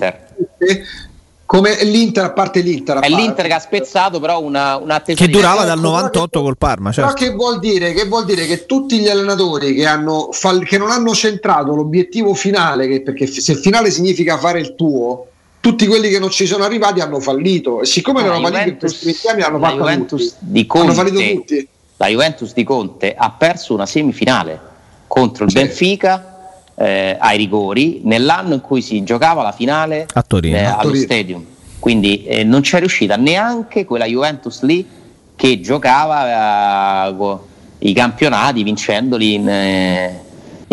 [1.45, 2.99] come l'Inter, a parte l'Inter.
[2.99, 6.91] È l'Inter che ha spezzato però una, una Che durava dal 98 col Parma.
[6.91, 7.13] Certo.
[7.13, 10.29] Però che vuol, dire, che vuol dire che tutti gli allenatori che, hanno,
[10.65, 15.27] che non hanno centrato l'obiettivo finale, che, perché se il finale significa fare il tuo,
[15.59, 17.81] tutti quelli che non ci sono arrivati hanno fallito.
[17.81, 21.39] E siccome no, l'Europa League in questi anni hanno fatto tutti, di Conte, hanno fallito
[21.39, 21.67] tutti.
[21.97, 24.59] La Juventus di Conte ha perso una semifinale
[25.07, 25.57] contro il sì.
[25.57, 26.32] Benfica
[26.75, 30.89] eh, ai rigori nell'anno in cui si giocava la finale a Torino, eh, a allo
[30.89, 31.03] Torino.
[31.03, 31.45] Stadium.
[31.79, 34.87] Quindi eh, non c'è riuscita neanche quella Juventus lì
[35.35, 37.37] che giocava eh,
[37.79, 40.23] i campionati vincendoli in, eh,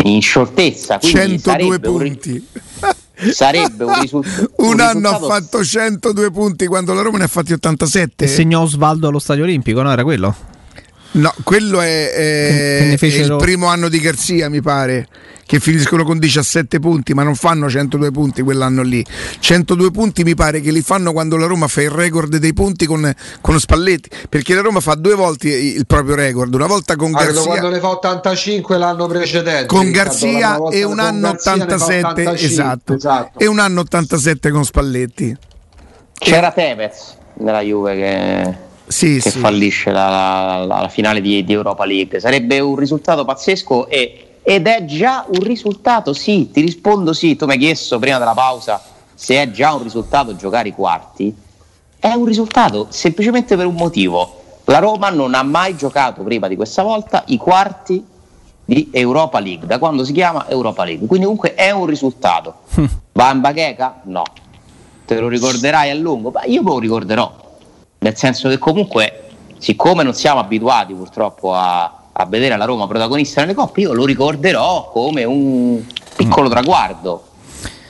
[0.03, 0.99] in scioltezza.
[0.99, 2.47] Quindi 102 punti.
[3.31, 4.53] sarebbe un, risultato.
[4.57, 8.23] un, un anno ha fatto 102 punti quando la Roma ne ha fatti 87.
[8.23, 9.91] E segnò Osvaldo allo Stadio Olimpico, no?
[9.91, 10.33] Era quello?
[11.13, 13.23] No, quello è, è, fecero...
[13.23, 15.07] è, il primo anno di Garzia, mi pare,
[15.45, 19.05] che finiscono con 17 punti, ma non fanno 102 punti quell'anno lì.
[19.39, 22.85] 102 punti mi pare che li fanno quando la Roma fa il record dei punti
[22.85, 27.13] con, con Spalletti, perché la Roma fa due volte il proprio record, una volta con
[27.13, 27.43] ah, Garzia.
[27.43, 29.65] quando ne fa 85 l'anno precedente.
[29.65, 35.35] Con Garzia e un anno 87, 85, esatto, esatto, e un anno 87 con Spalletti.
[36.17, 39.39] C'era Tevez nella Juve che sì, che sì.
[39.39, 42.19] fallisce la, la, la finale di, di, Europa League.
[42.19, 47.45] Sarebbe un risultato pazzesco e, ed è già un risultato, sì, ti rispondo sì, tu
[47.45, 48.81] mi hai chiesto prima della pausa
[49.13, 51.33] se è già un risultato giocare i quarti.
[51.99, 54.39] È un risultato semplicemente per un motivo.
[54.65, 58.03] La Roma non ha mai giocato prima di questa volta i quarti
[58.65, 61.05] di Europa League, da quando si chiama Europa League.
[61.07, 62.61] Quindi comunque è un risultato.
[63.13, 64.01] Va in bacheca?
[64.03, 64.23] No.
[65.05, 66.31] Te lo ricorderai a lungo?
[66.31, 67.49] Beh, io me lo ricorderò
[68.03, 73.41] nel senso che comunque, siccome non siamo abituati purtroppo a, a vedere la Roma protagonista
[73.41, 75.83] nelle coppe, io lo ricorderò come un
[76.15, 76.51] piccolo mm.
[76.51, 77.23] traguardo.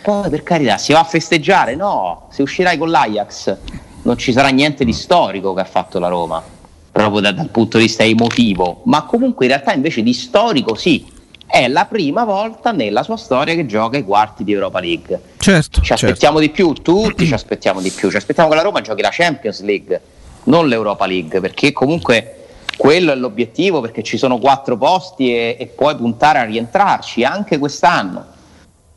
[0.03, 1.75] Poi per carità, si va a festeggiare?
[1.75, 3.57] No, se uscirai con l'Ajax
[4.01, 6.43] non ci sarà niente di storico che ha fatto la Roma,
[6.91, 11.09] proprio da, dal punto di vista emotivo, ma comunque in realtà invece di storico sì,
[11.47, 15.21] è la prima volta nella sua storia che gioca i quarti di Europa League.
[15.41, 16.05] Certo, ci certo.
[16.05, 19.09] aspettiamo di più, tutti ci aspettiamo di più, ci aspettiamo che la Roma giochi la
[19.11, 20.01] Champions League,
[20.43, 22.45] non l'Europa League, perché comunque
[22.77, 27.57] quello è l'obiettivo, perché ci sono quattro posti e, e puoi puntare a rientrarci anche
[27.57, 28.25] quest'anno.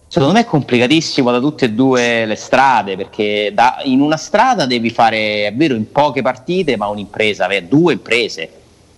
[0.07, 4.67] Secondo me è complicatissimo da tutte e due le strade, perché da, in una strada
[4.67, 8.51] devi fare, è vero, in poche partite, ma un'impresa, due imprese.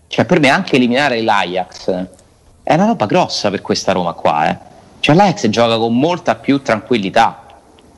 [0.09, 2.07] Cioè per me anche eliminare l'Ajax
[2.63, 4.51] è una roba grossa per questa Roma qua.
[4.51, 4.59] Eh.
[5.01, 7.45] Cioè l'Ajax gioca con molta più tranquillità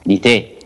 [0.03, 0.57] di te,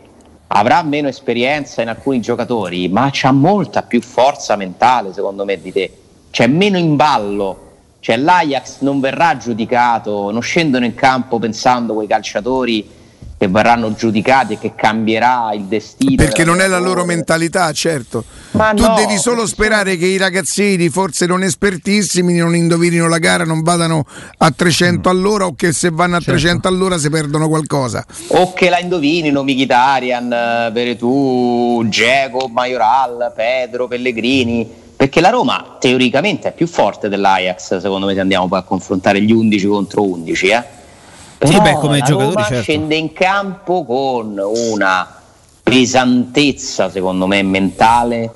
[0.47, 5.71] avrà meno esperienza in alcuni giocatori, ma ha molta più forza mentale secondo me di
[5.71, 5.97] te.
[6.29, 7.59] C'è meno in ballo.
[7.99, 13.01] Cioè l'Ajax non verrà giudicato, non scendono in campo pensando quei calciatori
[13.37, 16.15] che verranno giudicati e che cambierà il destino.
[16.15, 18.23] Perché non è la loro mentalità, certo.
[18.51, 23.17] Ma tu no, devi solo sperare che i ragazzini, forse non espertissimi, non indovinino la
[23.17, 24.05] gara, non vadano
[24.37, 25.11] a 300 mm.
[25.11, 26.39] all'ora o che se vanno a certo.
[26.39, 28.05] 300 all'ora si perdono qualcosa.
[28.27, 34.81] O che la indovinino Mkhitaryan, Veretù, Geco, Majoral, Pedro, Pellegrini.
[34.95, 39.21] Perché la Roma teoricamente è più forte dell'Ajax, secondo me, se andiamo poi a confrontare
[39.21, 40.47] gli 11 contro 11.
[40.47, 40.63] Eh?
[41.45, 42.61] Sì, beh, come giocatori Roma certo.
[42.63, 45.21] scende in campo con una
[45.61, 48.31] pesantezza, secondo me, mentale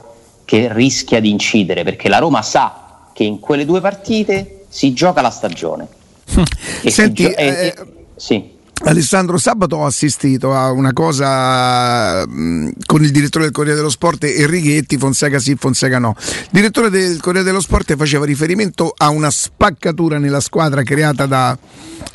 [0.45, 5.21] che rischia di incidere, perché la Roma sa che in quelle due partite si gioca
[5.21, 5.87] la stagione.
[6.85, 7.75] Senti, gio- eh, eh,
[8.15, 8.55] sì.
[8.83, 14.25] Alessandro Sabato ho assistito a una cosa mh, con il direttore del Corriere dello Sport
[14.25, 16.15] Enrighetti, Fonseca sì, Fonseca no.
[16.17, 21.57] Il direttore del Corriere dello Sport faceva riferimento a una spaccatura nella squadra creata da,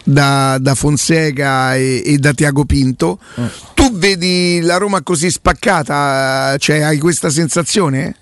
[0.05, 3.19] da, da Fonseca e, e, da Tiago Pinto.
[3.41, 3.47] Mm.
[3.75, 6.57] Tu vedi la Roma così spaccata?
[6.59, 8.17] Cioè, hai questa sensazione?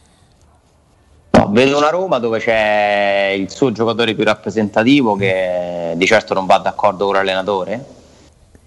[1.32, 6.46] No, vedo una Roma dove c'è il suo giocatore più rappresentativo che di certo non
[6.46, 7.98] va d'accordo con l'allenatore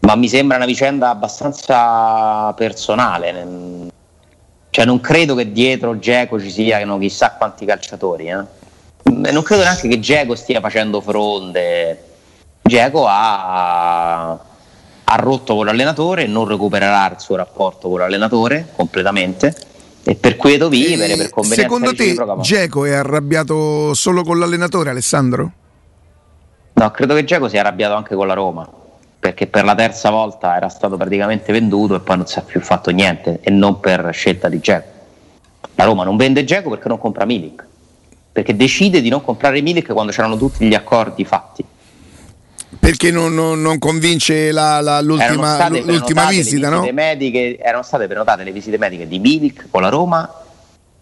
[0.06, 3.92] ma mi sembra una vicenda abbastanza personale.
[4.70, 8.28] Cioè, non credo che dietro Geco ci siano chissà quanti calciatori.
[8.28, 8.44] Eh?
[9.04, 12.04] Non credo neanche che Geco stia facendo fronde.
[12.62, 19.54] Geco ha, ha rotto con l'allenatore, non recupererà il suo rapporto con l'allenatore completamente
[20.06, 25.52] e per quieto vivere, per convenienza Secondo te Geco è arrabbiato solo con l'allenatore Alessandro?
[26.74, 28.82] No, credo che Geco sia arrabbiato anche con la Roma
[29.24, 32.60] perché per la terza volta era stato praticamente venduto e poi non si è più
[32.60, 34.88] fatto niente e non per scelta di Geco.
[35.76, 37.66] La Roma non vende Geco perché non compra Milik,
[38.34, 41.64] perché decide di non comprare Milik quando c'erano tutti gli accordi fatti.
[42.78, 46.86] Perché non, non, non convince la, la, l'ultima, l'ultima visita, no?
[46.92, 50.30] Mediche, erano state prenotate le visite mediche di Milik con la Roma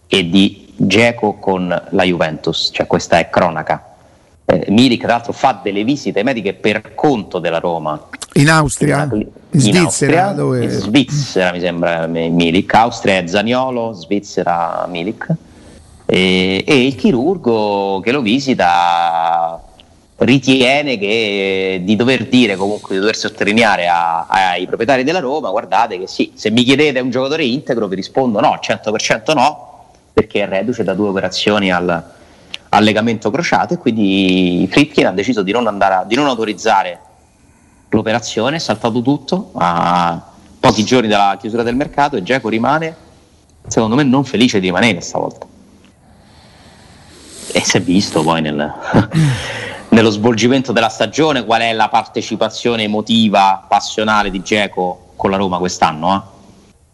[0.06, 3.91] e di Geco con la Juventus, cioè questa è cronaca
[4.44, 8.08] eh, Milik tra l'altro fa delle visite mediche per conto della Roma.
[8.34, 9.08] In Austria?
[9.12, 9.82] In, in Svizzera?
[9.84, 10.64] Austria, dove...
[10.64, 15.26] In Svizzera mi sembra Milik, Austria è Zaniolo, Svizzera Milik.
[16.06, 19.62] E, e il chirurgo che lo visita
[20.24, 25.98] ritiene che, di dover dire comunque di dover sottolineare a, ai proprietari della Roma guardate
[25.98, 30.42] che sì, se mi chiedete un giocatore integro vi rispondo no, al 100% no perché
[30.42, 32.04] è reduce da due operazioni al,
[32.74, 37.00] al legamento crociato e quindi Fritkin ha deciso di non, a, di non autorizzare
[37.90, 40.20] l'operazione, è saltato tutto a
[40.58, 42.96] pochi giorni dalla chiusura del mercato e Geco rimane,
[43.66, 45.46] secondo me, non felice di rimanere stavolta.
[47.54, 48.72] E si è visto poi nel,
[49.90, 55.58] nello svolgimento della stagione qual è la partecipazione emotiva, passionale di Geco con la Roma
[55.58, 56.14] quest'anno.
[56.14, 56.31] Eh?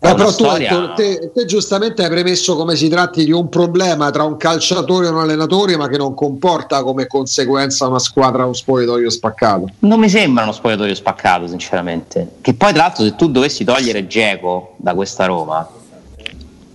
[0.01, 0.69] No, però storia...
[0.69, 5.09] tu, te, te, giustamente hai premesso come si tratti di un problema tra un calciatore
[5.09, 9.67] e un allenatore, ma che non comporta come conseguenza una squadra uno spogliatoio spaccato.
[9.81, 12.37] Non mi sembra uno spogliatoio spaccato, sinceramente.
[12.41, 15.69] Che poi, tra l'altro, se tu dovessi togliere Geco da questa Roma,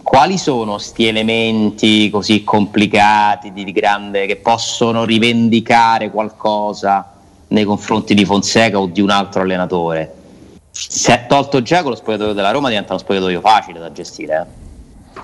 [0.01, 7.09] quali sono sti elementi così complicati di, di grande che possono rivendicare qualcosa
[7.47, 10.13] nei confronti di Fonseca o di un altro allenatore?
[10.89, 14.47] Se è tolto Giacomo lo spogliatoio della Roma diventa uno spogliatoio facile da gestire
[15.15, 15.21] eh.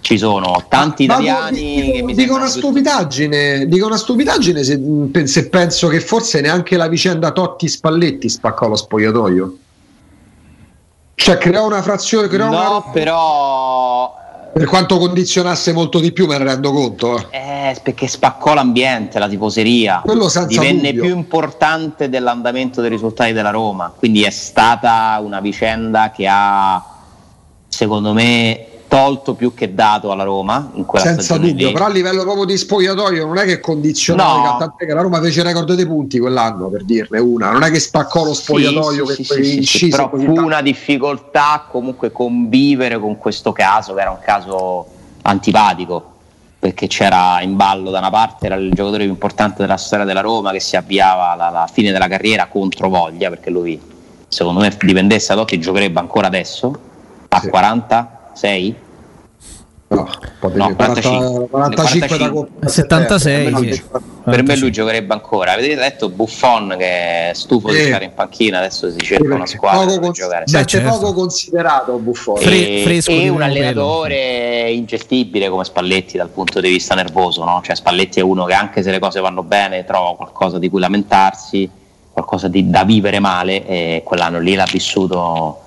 [0.00, 4.80] ci sono tanti ma, italiani ma, dico, che dico una stupidaggine dico una stupidaggine se,
[5.24, 9.56] se, penso che forse neanche la vicenda Totti Spalletti spaccò lo spogliatoio
[11.14, 12.82] cioè creò una frazione creò no una...
[12.92, 17.30] però per quanto condizionasse molto di più, me ne rendo conto.
[17.30, 20.00] Eh, perché spaccò l'ambiente, la tifoseria.
[20.04, 21.02] Quello senza Divenne dubbio.
[21.02, 23.92] più importante dell'andamento dei risultati della Roma.
[23.96, 26.82] Quindi è stata una vicenda che ha,
[27.68, 31.72] secondo me, tolto più che dato alla Roma in quella senza dubbio lì.
[31.72, 34.74] però a livello proprio di spogliatoio non è che condizionava no.
[34.76, 38.24] che la Roma fece record dei punti quell'anno per dirne una non è che spaccò
[38.24, 40.42] lo spogliatoio sì, sì, sì, sì però fu tanto.
[40.42, 44.86] una difficoltà comunque convivere con questo caso che era un caso
[45.22, 46.14] antipatico
[46.58, 50.22] perché c'era in ballo da una parte era il giocatore più importante della storia della
[50.22, 53.78] Roma che si avviava alla, alla fine della carriera contro voglia perché lui
[54.28, 56.72] secondo me dipendesse da Totti giocherebbe ancora adesso
[57.28, 58.74] a 40 6?
[59.88, 60.06] No,
[60.54, 63.82] no 45, 45, 45 da 76 per, me, sì.
[64.22, 68.58] per me lui giocherebbe ancora avete detto Buffon che è stufo di stare in panchina
[68.58, 70.90] adesso si cerca una squadra poco per giocare Beh, certo.
[70.90, 74.76] poco considerato Buffon e, Fresco e un allenatore quello.
[74.76, 77.62] ingestibile come Spalletti dal punto di vista nervoso no?
[77.64, 80.80] cioè Spalletti è uno che anche se le cose vanno bene trova qualcosa di cui
[80.80, 81.68] lamentarsi
[82.12, 85.62] qualcosa di, da vivere male e quell'anno lì l'ha vissuto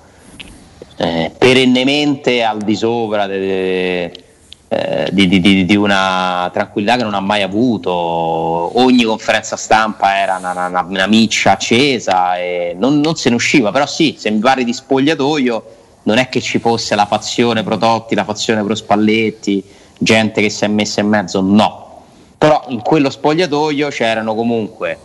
[0.96, 4.24] eh, perennemente al di sopra de, de,
[4.68, 7.90] eh, di, di, di, una tranquillità che non ha mai avuto.
[7.90, 13.70] Ogni conferenza stampa era una, una, una miccia accesa e non, non, se ne usciva,
[13.70, 15.64] però sì, se mi parli di spogliatoio
[16.04, 19.62] non è che ci fosse la fazione pro Totti, la fazione pro Spalletti,
[19.98, 22.04] gente che si è messa in mezzo, no.
[22.38, 24.98] Però in quello spogliatoio c'erano comunque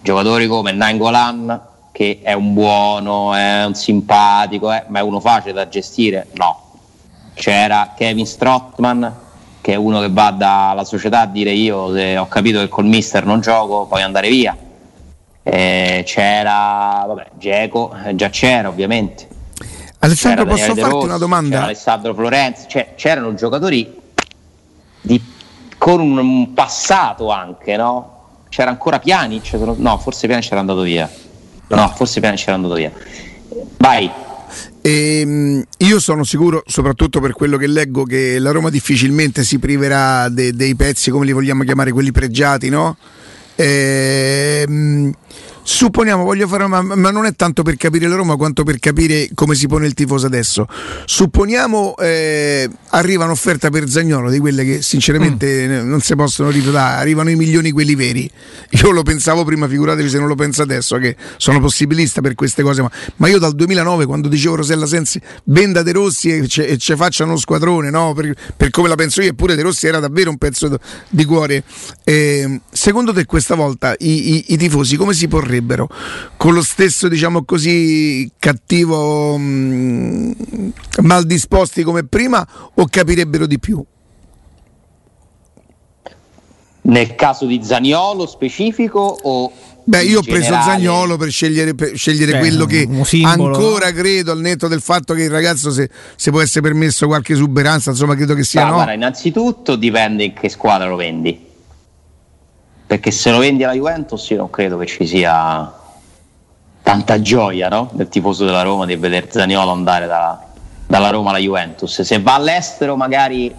[0.00, 1.60] giocatori come Nangolan,
[1.98, 6.28] che è un buono, è un simpatico, eh, ma è uno facile da gestire?
[6.34, 6.76] No.
[7.34, 9.12] C'era Kevin Strottman,
[9.60, 12.84] che è uno che va dalla società a dire io se ho capito che col
[12.84, 14.56] mister non gioco, puoi andare via.
[15.42, 19.26] Eh, c'era, vabbè, Geco, eh, già c'era ovviamente.
[19.98, 21.64] Alessandro, c'era posso farti Rossi, una domanda?
[21.64, 24.00] Alessandro Florenzi, cioè, c'erano giocatori
[25.00, 25.20] di,
[25.76, 28.44] con un, un, passato anche, no?
[28.50, 31.26] C'era ancora Pianic, no, forse Pianic era andato via.
[31.68, 32.92] No, forse Pianic era andato via.
[33.76, 34.10] Vai.
[34.80, 39.58] E, ehm, io sono sicuro, soprattutto per quello che leggo, che la Roma difficilmente si
[39.58, 42.96] priverà de, dei pezzi, come li vogliamo chiamare, quelli pregiati, no?
[43.56, 45.12] Ehm,
[45.70, 49.28] Supponiamo, voglio fare una, ma non è tanto per capire la Roma quanto per capire
[49.34, 50.66] come si pone il tifoso adesso.
[51.04, 55.86] Supponiamo eh, arriva un'offerta per Zagnolo di quelle che sinceramente mm.
[55.86, 58.28] non si possono rifiutare, arrivano i milioni quelli veri.
[58.82, 62.62] Io lo pensavo prima, figuratevi se non lo penso adesso, che sono possibilista per queste
[62.62, 66.96] cose, ma, ma io dal 2009 quando dicevo Rosella Sensi venda De Rossi e ci
[66.96, 68.14] facciano uno squadrone, no?
[68.14, 70.78] per, per, come la penso io, eppure De Rossi era davvero un pezzo
[71.10, 71.62] di cuore.
[72.04, 75.57] Eh, secondo te questa volta i, i, i tifosi come si porrebbero?
[75.58, 75.88] Farebbero
[76.36, 80.68] con lo stesso, diciamo così, cattivo mh, mm,
[81.02, 83.84] mal disposti come prima o capirebbero di più?
[86.80, 89.52] Nel caso di Zaniolo specifico o
[89.88, 92.86] Beh, io ho preso Zagnolo per scegliere, per scegliere Beh, quello che
[93.22, 97.32] ancora credo, al netto del fatto che il ragazzo, se, se può essere permesso qualche
[97.32, 98.64] esuberanza, insomma, credo che sia.
[98.64, 98.74] Ah, no.
[98.74, 101.47] guarda, innanzitutto dipende in che squadra lo vendi
[102.88, 105.70] perché se lo vendi alla Juventus io non credo che ci sia
[106.82, 107.90] tanta gioia no?
[107.92, 110.42] del tifoso della Roma di vedere Zaniolo andare da,
[110.86, 112.00] dalla Roma alla Juventus.
[112.00, 113.54] Se va all'estero magari...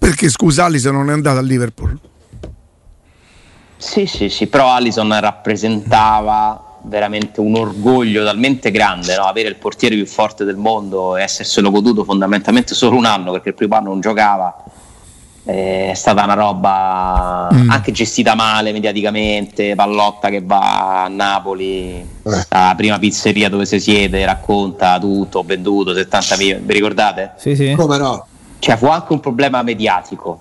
[0.00, 1.96] Perché scusa Allison non è andato a Liverpool?
[3.76, 9.26] Sì, sì, sì, però Allison rappresentava veramente un orgoglio talmente grande no?
[9.26, 13.50] avere il portiere più forte del mondo e esserselo goduto fondamentalmente solo un anno perché
[13.50, 14.64] il primo anno non giocava
[15.46, 17.70] è stata una roba mm.
[17.70, 22.46] anche gestita male mediaticamente, Pallotta che va a Napoli, eh.
[22.48, 27.32] la prima pizzeria dove si siede, racconta tutto, ho venduto 70 milioni, vi ricordate?
[27.36, 27.74] Sì, sì.
[27.76, 28.26] Come no?
[28.58, 30.40] Cioè fu anche un problema mediatico,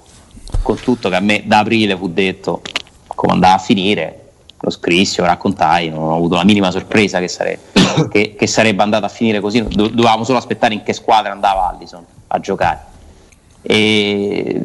[0.63, 2.61] con tutto che a me da aprile fu detto
[3.05, 4.21] come andava a finire,
[4.59, 7.59] lo scrissi, lo raccontai, non ho avuto la minima sorpresa che, sare-
[8.09, 11.69] che, che sarebbe andata a finire così, Do- dovevamo solo aspettare in che squadra andava
[11.69, 12.93] Allison a giocare
[13.67, 14.61] e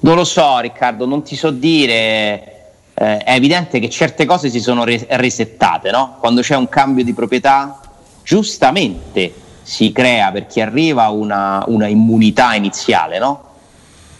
[0.00, 2.48] non lo so, Riccardo, non ti so dire.
[2.94, 6.16] Eh, è evidente che certe cose si sono re- resettate, no?
[6.18, 7.80] Quando c'è un cambio di proprietà,
[8.22, 9.32] giustamente
[9.62, 13.50] si crea per chi arriva una, una immunità iniziale, no?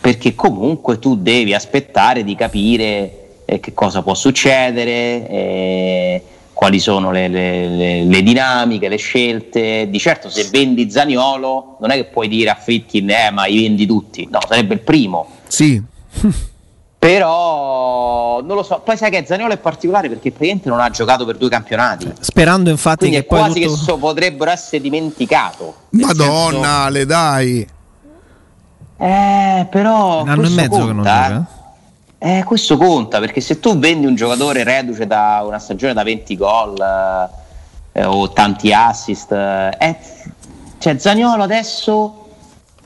[0.01, 5.29] Perché comunque tu devi aspettare di capire eh, che cosa può succedere.
[5.29, 6.23] Eh,
[6.63, 9.89] quali sono le, le, le, dinamiche, le scelte.
[9.91, 13.63] Di certo, se vendi Zaniolo, non è che puoi dire a Fritkin, eh, ma i
[13.63, 14.29] vendi tutti.
[14.31, 15.27] No, sarebbe il primo.
[15.49, 15.83] Sì.
[17.01, 18.81] Però non lo so.
[18.85, 22.13] Poi sai che Zaniolo è particolare perché praticamente non ha giocato per due campionati.
[22.21, 23.75] Sperando infatti Quindi che è quasi tutto...
[23.75, 25.75] che so, potrebbero essere dimenticato.
[25.89, 26.91] Madonna, senso...
[26.91, 27.69] le dai.
[28.99, 30.23] Eh, però.
[30.23, 31.49] Un anno e mezzo conta, che non gioca.
[31.57, 31.61] Eh.
[32.25, 36.37] Eh, questo conta perché se tu vendi un giocatore reduce da una stagione da 20
[36.37, 36.77] gol
[37.91, 39.97] eh, o tanti assist, eh,
[40.79, 42.29] cioè Zagnolo adesso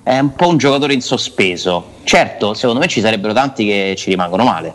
[0.03, 1.97] è un po' un giocatore in sospeso.
[2.05, 4.75] Certo, secondo me ci sarebbero tanti che ci rimangono male.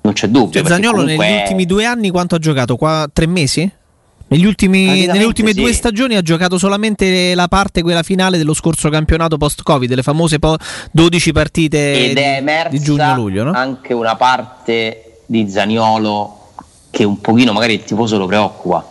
[0.00, 0.60] Non c'è dubbio.
[0.60, 2.74] Cioè, Zagnolo negli ultimi due anni quanto ha giocato?
[2.74, 3.70] Qua, tre mesi?
[4.40, 5.60] Ultimi, nelle ultime sì.
[5.60, 10.38] due stagioni ha giocato solamente la parte, quella finale dello scorso campionato post-Covid, le famose
[10.38, 10.56] po-
[10.90, 13.44] 12 partite Ed è di, di giugno-luglio.
[13.44, 13.52] No?
[13.52, 16.38] Anche una parte di Zaniolo
[16.90, 18.86] che un pochino magari il tifoso lo preoccupa.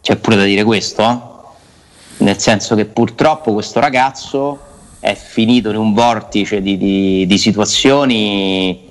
[0.00, 2.24] C'è pure da dire questo, eh?
[2.24, 4.58] nel senso che purtroppo questo ragazzo
[5.00, 8.83] è finito in un vortice di, di, di situazioni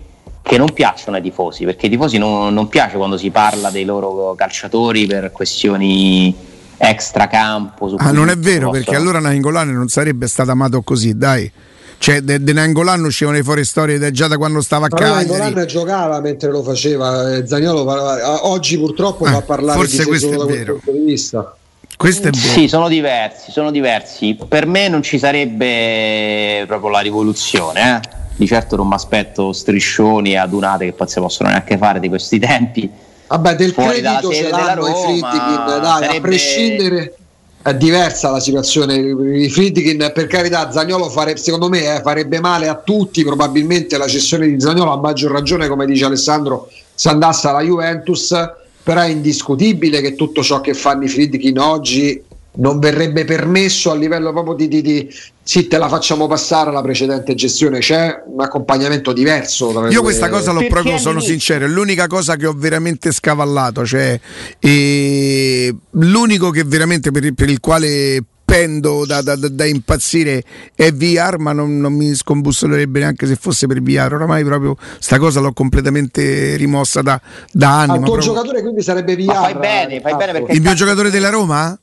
[0.44, 3.86] che non piacciono ai tifosi, perché ai tifosi non, non piace quando si parla dei
[3.86, 6.36] loro calciatori per questioni
[6.78, 7.96] extracampo.
[7.98, 11.52] Ah, non è vero, perché allora Nainggolan non sarebbe stato amato così, dai.
[11.98, 15.14] Cioè, De, De Nangolan uscivano fuori storie già da quando stava a casa.
[15.14, 18.46] Nangolan giocava mentre lo faceva, eh, Zagnolo parlava.
[18.48, 20.74] oggi purtroppo ah, va a parlare forse di questo è vero.
[20.74, 21.56] punto di vista.
[21.96, 22.46] Questo è vero.
[22.46, 24.38] Sì, sono diversi, sono diversi.
[24.46, 28.23] Per me non ci sarebbe proprio la rivoluzione, eh?
[28.36, 32.10] Di certo non mi aspetto striscioni e adunate che poi si possono neanche fare di
[32.10, 32.90] questi tempi.
[33.28, 36.18] Vabbè, del Fuori credito ce l'hanno i Friedkin, dai, sarebbe...
[36.18, 37.16] a prescindere
[37.64, 38.96] è diversa la situazione.
[38.96, 43.24] I Friedkin, per carità, Zagnolo fare, secondo me eh, farebbe male a tutti.
[43.24, 48.36] Probabilmente la cessione di Zagnolo, a maggior ragione, come dice Alessandro, se andasse alla Juventus.
[48.84, 52.22] Però è indiscutibile che tutto ciò che fanno i Friedkin oggi
[52.56, 55.10] non verrebbe permesso a livello proprio di, di, di,
[55.42, 60.52] sì te la facciamo passare alla precedente gestione c'è un accompagnamento diverso io questa cosa
[60.52, 64.20] l'ho Perché proprio sono sincero è l'unica cosa che ho veramente scavallato cioè
[64.60, 70.44] eh, l'unico che veramente per, per il quale pendo da, da, da, impazzire
[70.76, 75.18] è VR ma non, non, mi scombussolerebbe neanche se fosse per VR oramai proprio sta
[75.18, 77.20] cosa l'ho completamente rimossa da,
[77.52, 78.34] da anni ah, il tuo proprio...
[78.34, 81.76] giocatore quindi sarebbe VR ma fai bene, fai bene perché il mio giocatore della Roma?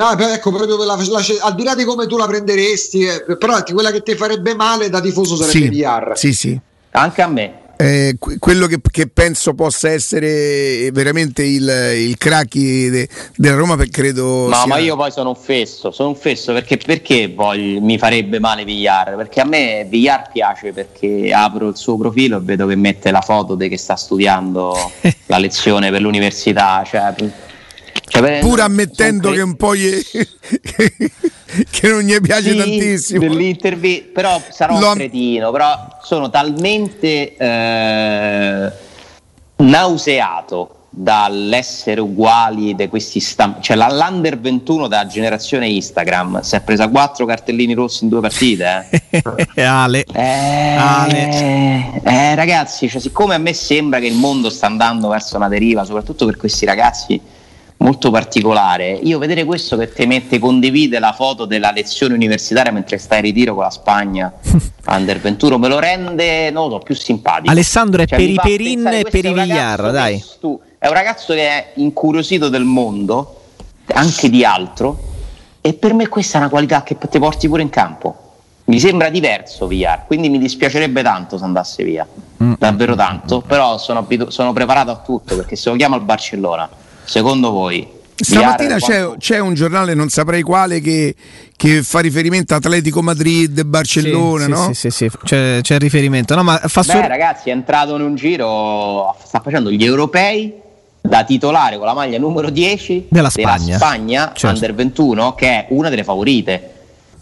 [0.00, 3.62] No, ecco, proprio la, la, al di là di come tu la prenderesti, eh, però
[3.62, 6.12] quella che ti farebbe male da tifoso sarebbe sì, VR.
[6.16, 6.60] Sì, sì.
[6.92, 7.58] Anche a me.
[7.76, 13.88] Eh, quello che, che, penso possa essere veramente il, il crack de, della Roma per
[13.88, 14.66] credo no, sia...
[14.66, 19.40] ma io poi sono offesso sono offesso perché, perché voglio, mi farebbe male Villar perché
[19.40, 23.54] a me Villar piace perché apro il suo profilo e vedo che mette la foto
[23.54, 24.76] di che sta studiando
[25.24, 27.14] la lezione per l'università cioè,
[28.10, 29.88] cioè, Pur ammettendo che un po' gli...
[31.70, 33.36] che non gli piace sì, tantissimo.
[34.12, 34.88] però sarò Lo...
[34.88, 38.72] un cretino, però sono talmente eh,
[39.56, 46.88] nauseato dall'essere uguali di questi stampi, cioè l'under 21 da generazione Instagram si è presa
[46.88, 48.88] quattro cartellini rossi in due partite
[49.54, 49.62] eh.
[49.62, 50.04] Ale.
[50.12, 52.02] Eh, Ale.
[52.02, 55.84] Eh, ragazzi cioè, siccome a me sembra che il mondo sta andando verso una deriva
[55.84, 57.20] soprattutto per questi ragazzi
[57.80, 58.92] molto particolare.
[59.02, 63.24] Io vedere questo che ti mette, condivide la foto della lezione universitaria mentre stai in
[63.24, 64.32] ritiro con la Spagna
[64.86, 67.50] Under 21 me lo rende, non lo so, più simpatico.
[67.50, 70.22] Alessandro è cioè, per i Perin e per i Vigliar, dai.
[70.40, 73.42] Tu, è un ragazzo che è incuriosito del mondo,
[73.86, 74.98] anche di altro,
[75.60, 78.28] e per me questa è una qualità che ti porti pure in campo.
[78.64, 82.06] Mi sembra diverso Villar, quindi mi dispiacerebbe tanto se andasse via,
[82.42, 82.54] mm.
[82.56, 86.68] davvero tanto, però sono, abitu- sono preparato a tutto perché se lo chiamo al Barcellona
[87.10, 91.14] secondo voi Stamattina c'è, c'è, un giornale, non saprei quale, che,
[91.56, 94.64] che, fa riferimento a Atletico Madrid, Barcellona, sì, no?
[94.66, 96.34] Sì, sì, sì, c'è, c'è riferimento.
[96.34, 100.52] No, ma fa Beh, ragazzi, è entrato in un giro, sta facendo gli europei
[101.00, 104.48] da titolare con la maglia numero 10 della Spagna, della Spagna certo.
[104.48, 106.74] Under 21, che è una delle favorite.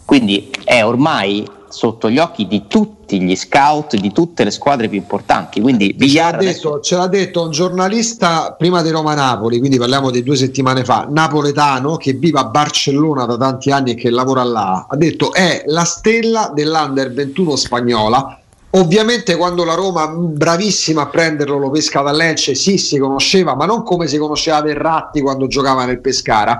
[0.03, 4.97] Quindi è ormai sotto gli occhi di tutti gli scout di tutte le squadre più
[4.97, 5.61] importanti.
[5.61, 10.23] Quindi ce, l'ha detto, ce l'ha detto un giornalista prima di Roma-Napoli, quindi parliamo di
[10.23, 14.85] due settimane fa, napoletano che vive a Barcellona da tanti anni e che lavora là.
[14.89, 18.39] Ha detto è la stella dell'Under 21 spagnola.
[18.71, 23.65] Ovviamente quando la Roma, bravissima a prenderlo, lo pesca da Lecce, sì, si conosceva, ma
[23.65, 26.59] non come si conosceva Verratti quando giocava nel Pescara.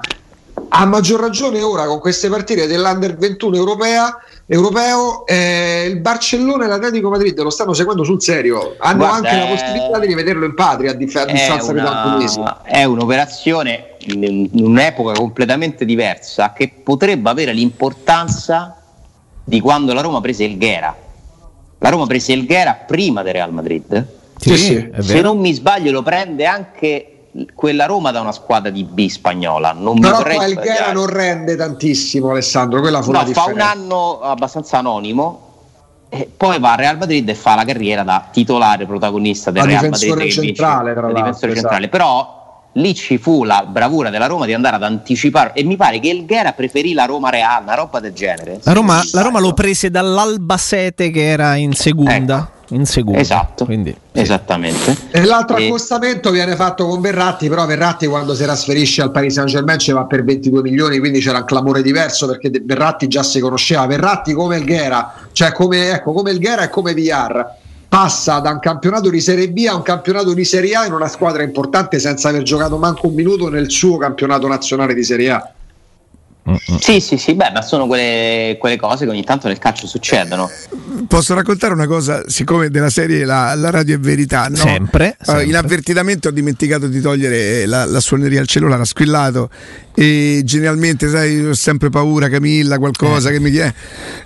[0.67, 4.19] A maggior ragione ora con queste partite dell'Under 21 europea
[4.51, 8.75] europeo, eh, il Barcellona e l'Atletico Madrid lo stanno seguendo sul serio.
[8.79, 12.17] Hanno Guarda, anche la possibilità di rivederlo in patria a, dif- a distanza di tanti
[12.17, 12.41] mesi.
[12.63, 18.75] È un'operazione in un'epoca completamente diversa che potrebbe avere l'importanza
[19.43, 20.95] di quando la Roma prese il Ghera.
[21.77, 24.05] La Roma prese il Ghera prima del Real Madrid.
[24.35, 27.18] Sì, sì, Se non mi sbaglio, lo prende anche
[27.53, 29.73] quella Roma da una squadra di B spagnola.
[29.73, 32.81] Non Però qua il Ghera non rende tantissimo, Alessandro.
[32.81, 35.47] Quella fu no, fa un anno abbastanza anonimo.
[36.09, 39.69] E poi va al Real Madrid e fa la carriera da titolare protagonista del la
[39.69, 41.85] Real Madrid centrale, tra difensore centrale.
[41.85, 41.89] Esatto.
[41.89, 42.37] Però
[42.73, 46.09] lì ci fu la bravura della Roma di andare ad anticipare e mi pare che
[46.09, 48.59] il Ghera preferì la Roma Real, una roba del genere.
[48.63, 52.37] La Roma, la Roma lo prese dall'Albacete che era in seconda.
[52.37, 53.19] Ecco in seconda.
[53.19, 54.21] Esatto, Quindi, sì.
[54.21, 54.95] esattamente.
[55.11, 55.65] E l'altro e...
[55.65, 59.91] accostamento viene fatto con Verratti, però Verratti quando si trasferisce al Paris Saint Germain ci
[59.91, 63.85] va per 22 milioni, quindi c'era un clamore diverso perché Verratti già si conosceva.
[63.85, 67.57] Verratti come il Ghera, cioè come, ecco, come il Ghera e come Villar
[67.89, 71.07] passa da un campionato di Serie B a un campionato di Serie A in una
[71.07, 75.53] squadra importante senza aver giocato manco un minuto nel suo campionato nazionale di Serie A.
[76.79, 80.49] Sì, sì, sì, beh, ma sono quelle, quelle, cose che ogni tanto nel calcio succedono.
[81.07, 84.55] Posso raccontare una cosa, siccome della serie La, la radio è verità, no?
[84.55, 85.43] sempre, sempre.
[85.43, 89.49] Uh, inavvertitamente ho dimenticato di togliere la, la suoneria al cellulare, ha squillato
[89.93, 93.33] e generalmente, sai, ho sempre paura, Camilla, qualcosa eh.
[93.33, 93.73] che mi chiede.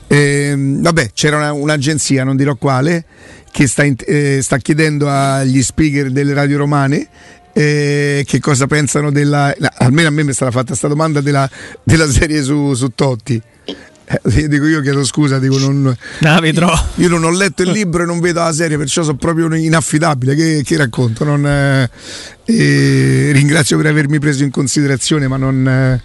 [0.08, 3.06] Eh, vabbè, c'era una, un'agenzia, non dirò quale,
[3.52, 7.08] che sta, in, eh, sta chiedendo agli speaker delle radio romane
[7.54, 9.54] eh, che cosa pensano della.
[9.58, 11.50] No, almeno a me mi è stata fatta questa domanda della,
[11.84, 13.42] della serie su, su Totti.
[14.06, 16.72] Eh, dico io chiedo scusa, dico non, no, vedrò.
[16.96, 20.36] io non ho letto il libro e non vedo la serie, perciò sono proprio inaffidabile.
[20.36, 21.24] Che, che racconto?
[21.24, 21.90] Non, eh,
[22.46, 25.68] eh, ringrazio per avermi preso in considerazione, ma non.
[25.68, 26.02] Eh.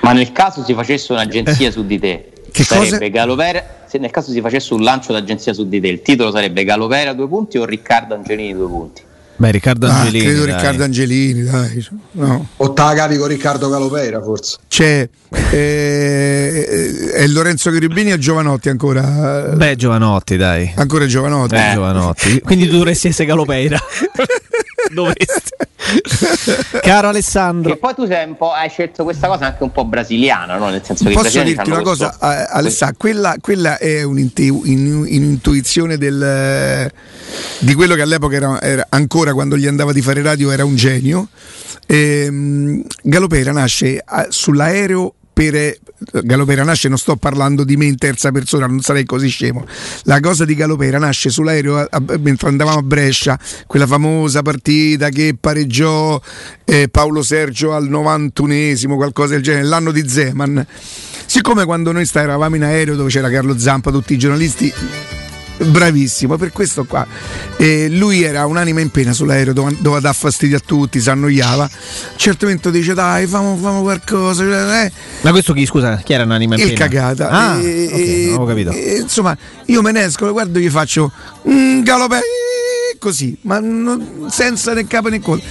[0.00, 3.08] Ma nel caso si facesse un'agenzia su di te, che sarebbe cosa?
[3.08, 6.64] Galovera, se nel caso si facesse un lancio d'agenzia su di te, il titolo sarebbe
[6.64, 9.02] Galovera due punti o Riccardo Angelini due punti?
[9.38, 10.24] Beh, Riccardo ah, Angelini.
[10.24, 10.54] Credo dai.
[10.54, 11.86] Riccardo Angelini, dai.
[12.12, 12.48] No.
[12.56, 14.58] O Tagavi con Riccardo Galopeira, forse.
[14.66, 15.08] C'è
[15.50, 19.52] eh, è Lorenzo Cherubini e Giovanotti ancora.
[19.54, 20.72] Beh, Giovanotti, dai.
[20.74, 21.54] Ancora Giovanotti.
[21.54, 21.70] Eh.
[21.72, 22.40] Giovanotti.
[22.44, 23.78] Quindi tu dovresti essere Galopeira.
[24.92, 25.50] dovresti.
[26.80, 27.72] Caro Alessandro.
[27.72, 30.68] E poi tu sei un po', hai scelto questa cosa anche un po' brasiliana, no?
[30.70, 32.24] Nel senso che Posso dirti una cosa, questo...
[32.50, 32.96] Alessandro?
[32.98, 36.90] Quella, quella è un'intuizione del,
[37.60, 40.76] di quello che all'epoca era, era, ancora quando gli andava di fare radio, era un
[40.76, 41.28] genio.
[41.86, 45.78] Ehm, Galopera nasce sull'aereo per
[46.24, 49.64] Galopera nasce, non sto parlando di me in terza persona, non sarei così scemo.
[50.02, 55.10] La cosa di Galopera nasce sull'aereo a, a, mentre andavamo a Brescia, quella famosa partita
[55.10, 56.20] che pareggiò
[56.64, 60.66] eh, Paolo Sergio al 91esimo, qualcosa del genere, l'anno di Zeman.
[61.26, 64.72] Siccome quando noi eravamo in aereo dove c'era Carlo Zampa, tutti i giornalisti
[65.64, 67.06] bravissimo per questo qua.
[67.56, 71.70] Eh, lui era un'anima in pena sull'aereo doveva dar fastidio a tutti si annoiava a
[71.70, 74.92] un certo momento dice dai famo, famo qualcosa eh.
[75.22, 75.96] ma questo chi scusa?
[75.96, 76.84] Chi era un'anima in il pena?
[76.84, 77.28] il cagata.
[77.28, 78.70] Ah, e, okay, non ho capito.
[78.70, 79.36] e, insomma
[79.66, 81.10] io me ne esco guardo gli faccio
[81.42, 82.20] un galopè
[82.98, 85.42] così ma non, senza né capo né coda.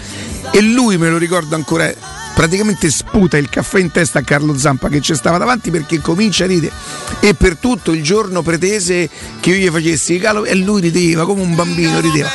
[0.52, 1.92] E lui me lo ricordo ancora
[2.38, 6.44] praticamente sputa il caffè in testa a Carlo Zampa che ci stava davanti perché comincia
[6.44, 6.72] a ridere.
[7.20, 9.10] E per tutto il giorno pretese
[9.40, 12.30] che io gli facessi il calo e lui rideva come un bambino rideva.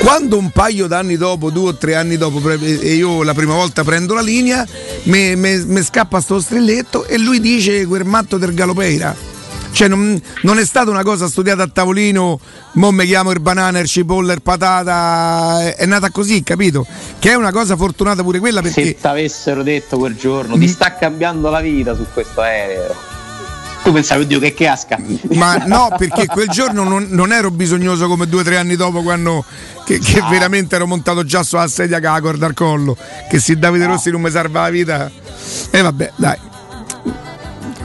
[0.00, 3.82] Quando un paio d'anni dopo, due o tre anni dopo, e io la prima volta
[3.84, 4.66] prendo la linea,
[5.04, 9.27] mi scappa sto strilletto e lui dice quel matto del Galopeira
[9.78, 12.40] cioè non, non, è stata una cosa studiata a tavolino,
[12.72, 16.84] mo mi chiamo il banana, il cipolla, il patata, è, nata così, capito?
[17.16, 18.84] Che è una cosa fortunata pure quella perché...
[18.84, 20.60] Se ti avessero detto quel giorno, mm.
[20.60, 22.92] ti sta cambiando la vita su questo aereo.
[23.84, 24.98] tu pensavi, oddio, che casca.
[25.34, 29.02] Ma no, perché quel giorno non, non ero bisognoso come due o tre anni dopo
[29.02, 29.44] quando
[29.84, 30.28] che, che no.
[30.28, 32.96] veramente ero montato già sulla sedia con la corda al collo.
[33.30, 33.92] Che se Davide no.
[33.92, 35.08] Rossi non mi salva la vita.
[35.70, 36.38] E eh, vabbè, dai.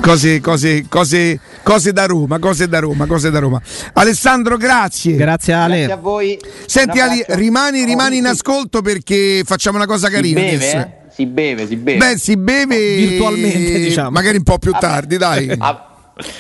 [0.02, 3.62] Cose, cose, cose, cose da Roma, cose da Roma, cose da Roma.
[3.94, 5.16] Alessandro, grazie.
[5.16, 5.78] Grazie Ale.
[5.78, 6.40] Grazie a voi.
[6.66, 10.40] Senti Ali, rimani, rimani in ascolto perché facciamo una cosa carina.
[10.40, 11.02] Si beve?
[11.16, 11.98] Si beve, si beve.
[11.98, 14.10] Beh, si beve virtualmente, diciamo.
[14.10, 15.58] Magari un po' più tardi, dai.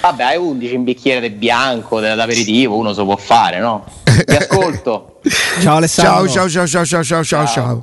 [0.01, 3.85] Vabbè, hai 11 un bicchiere di bianco, dell'aperitivo, uno se può fare, no?
[4.03, 5.19] Ti ascolto.
[5.61, 6.27] ciao Alessandro.
[6.27, 7.47] Ciao, ciao, ciao, ciao, ciao, ciao, ciao.
[7.47, 7.81] ciao.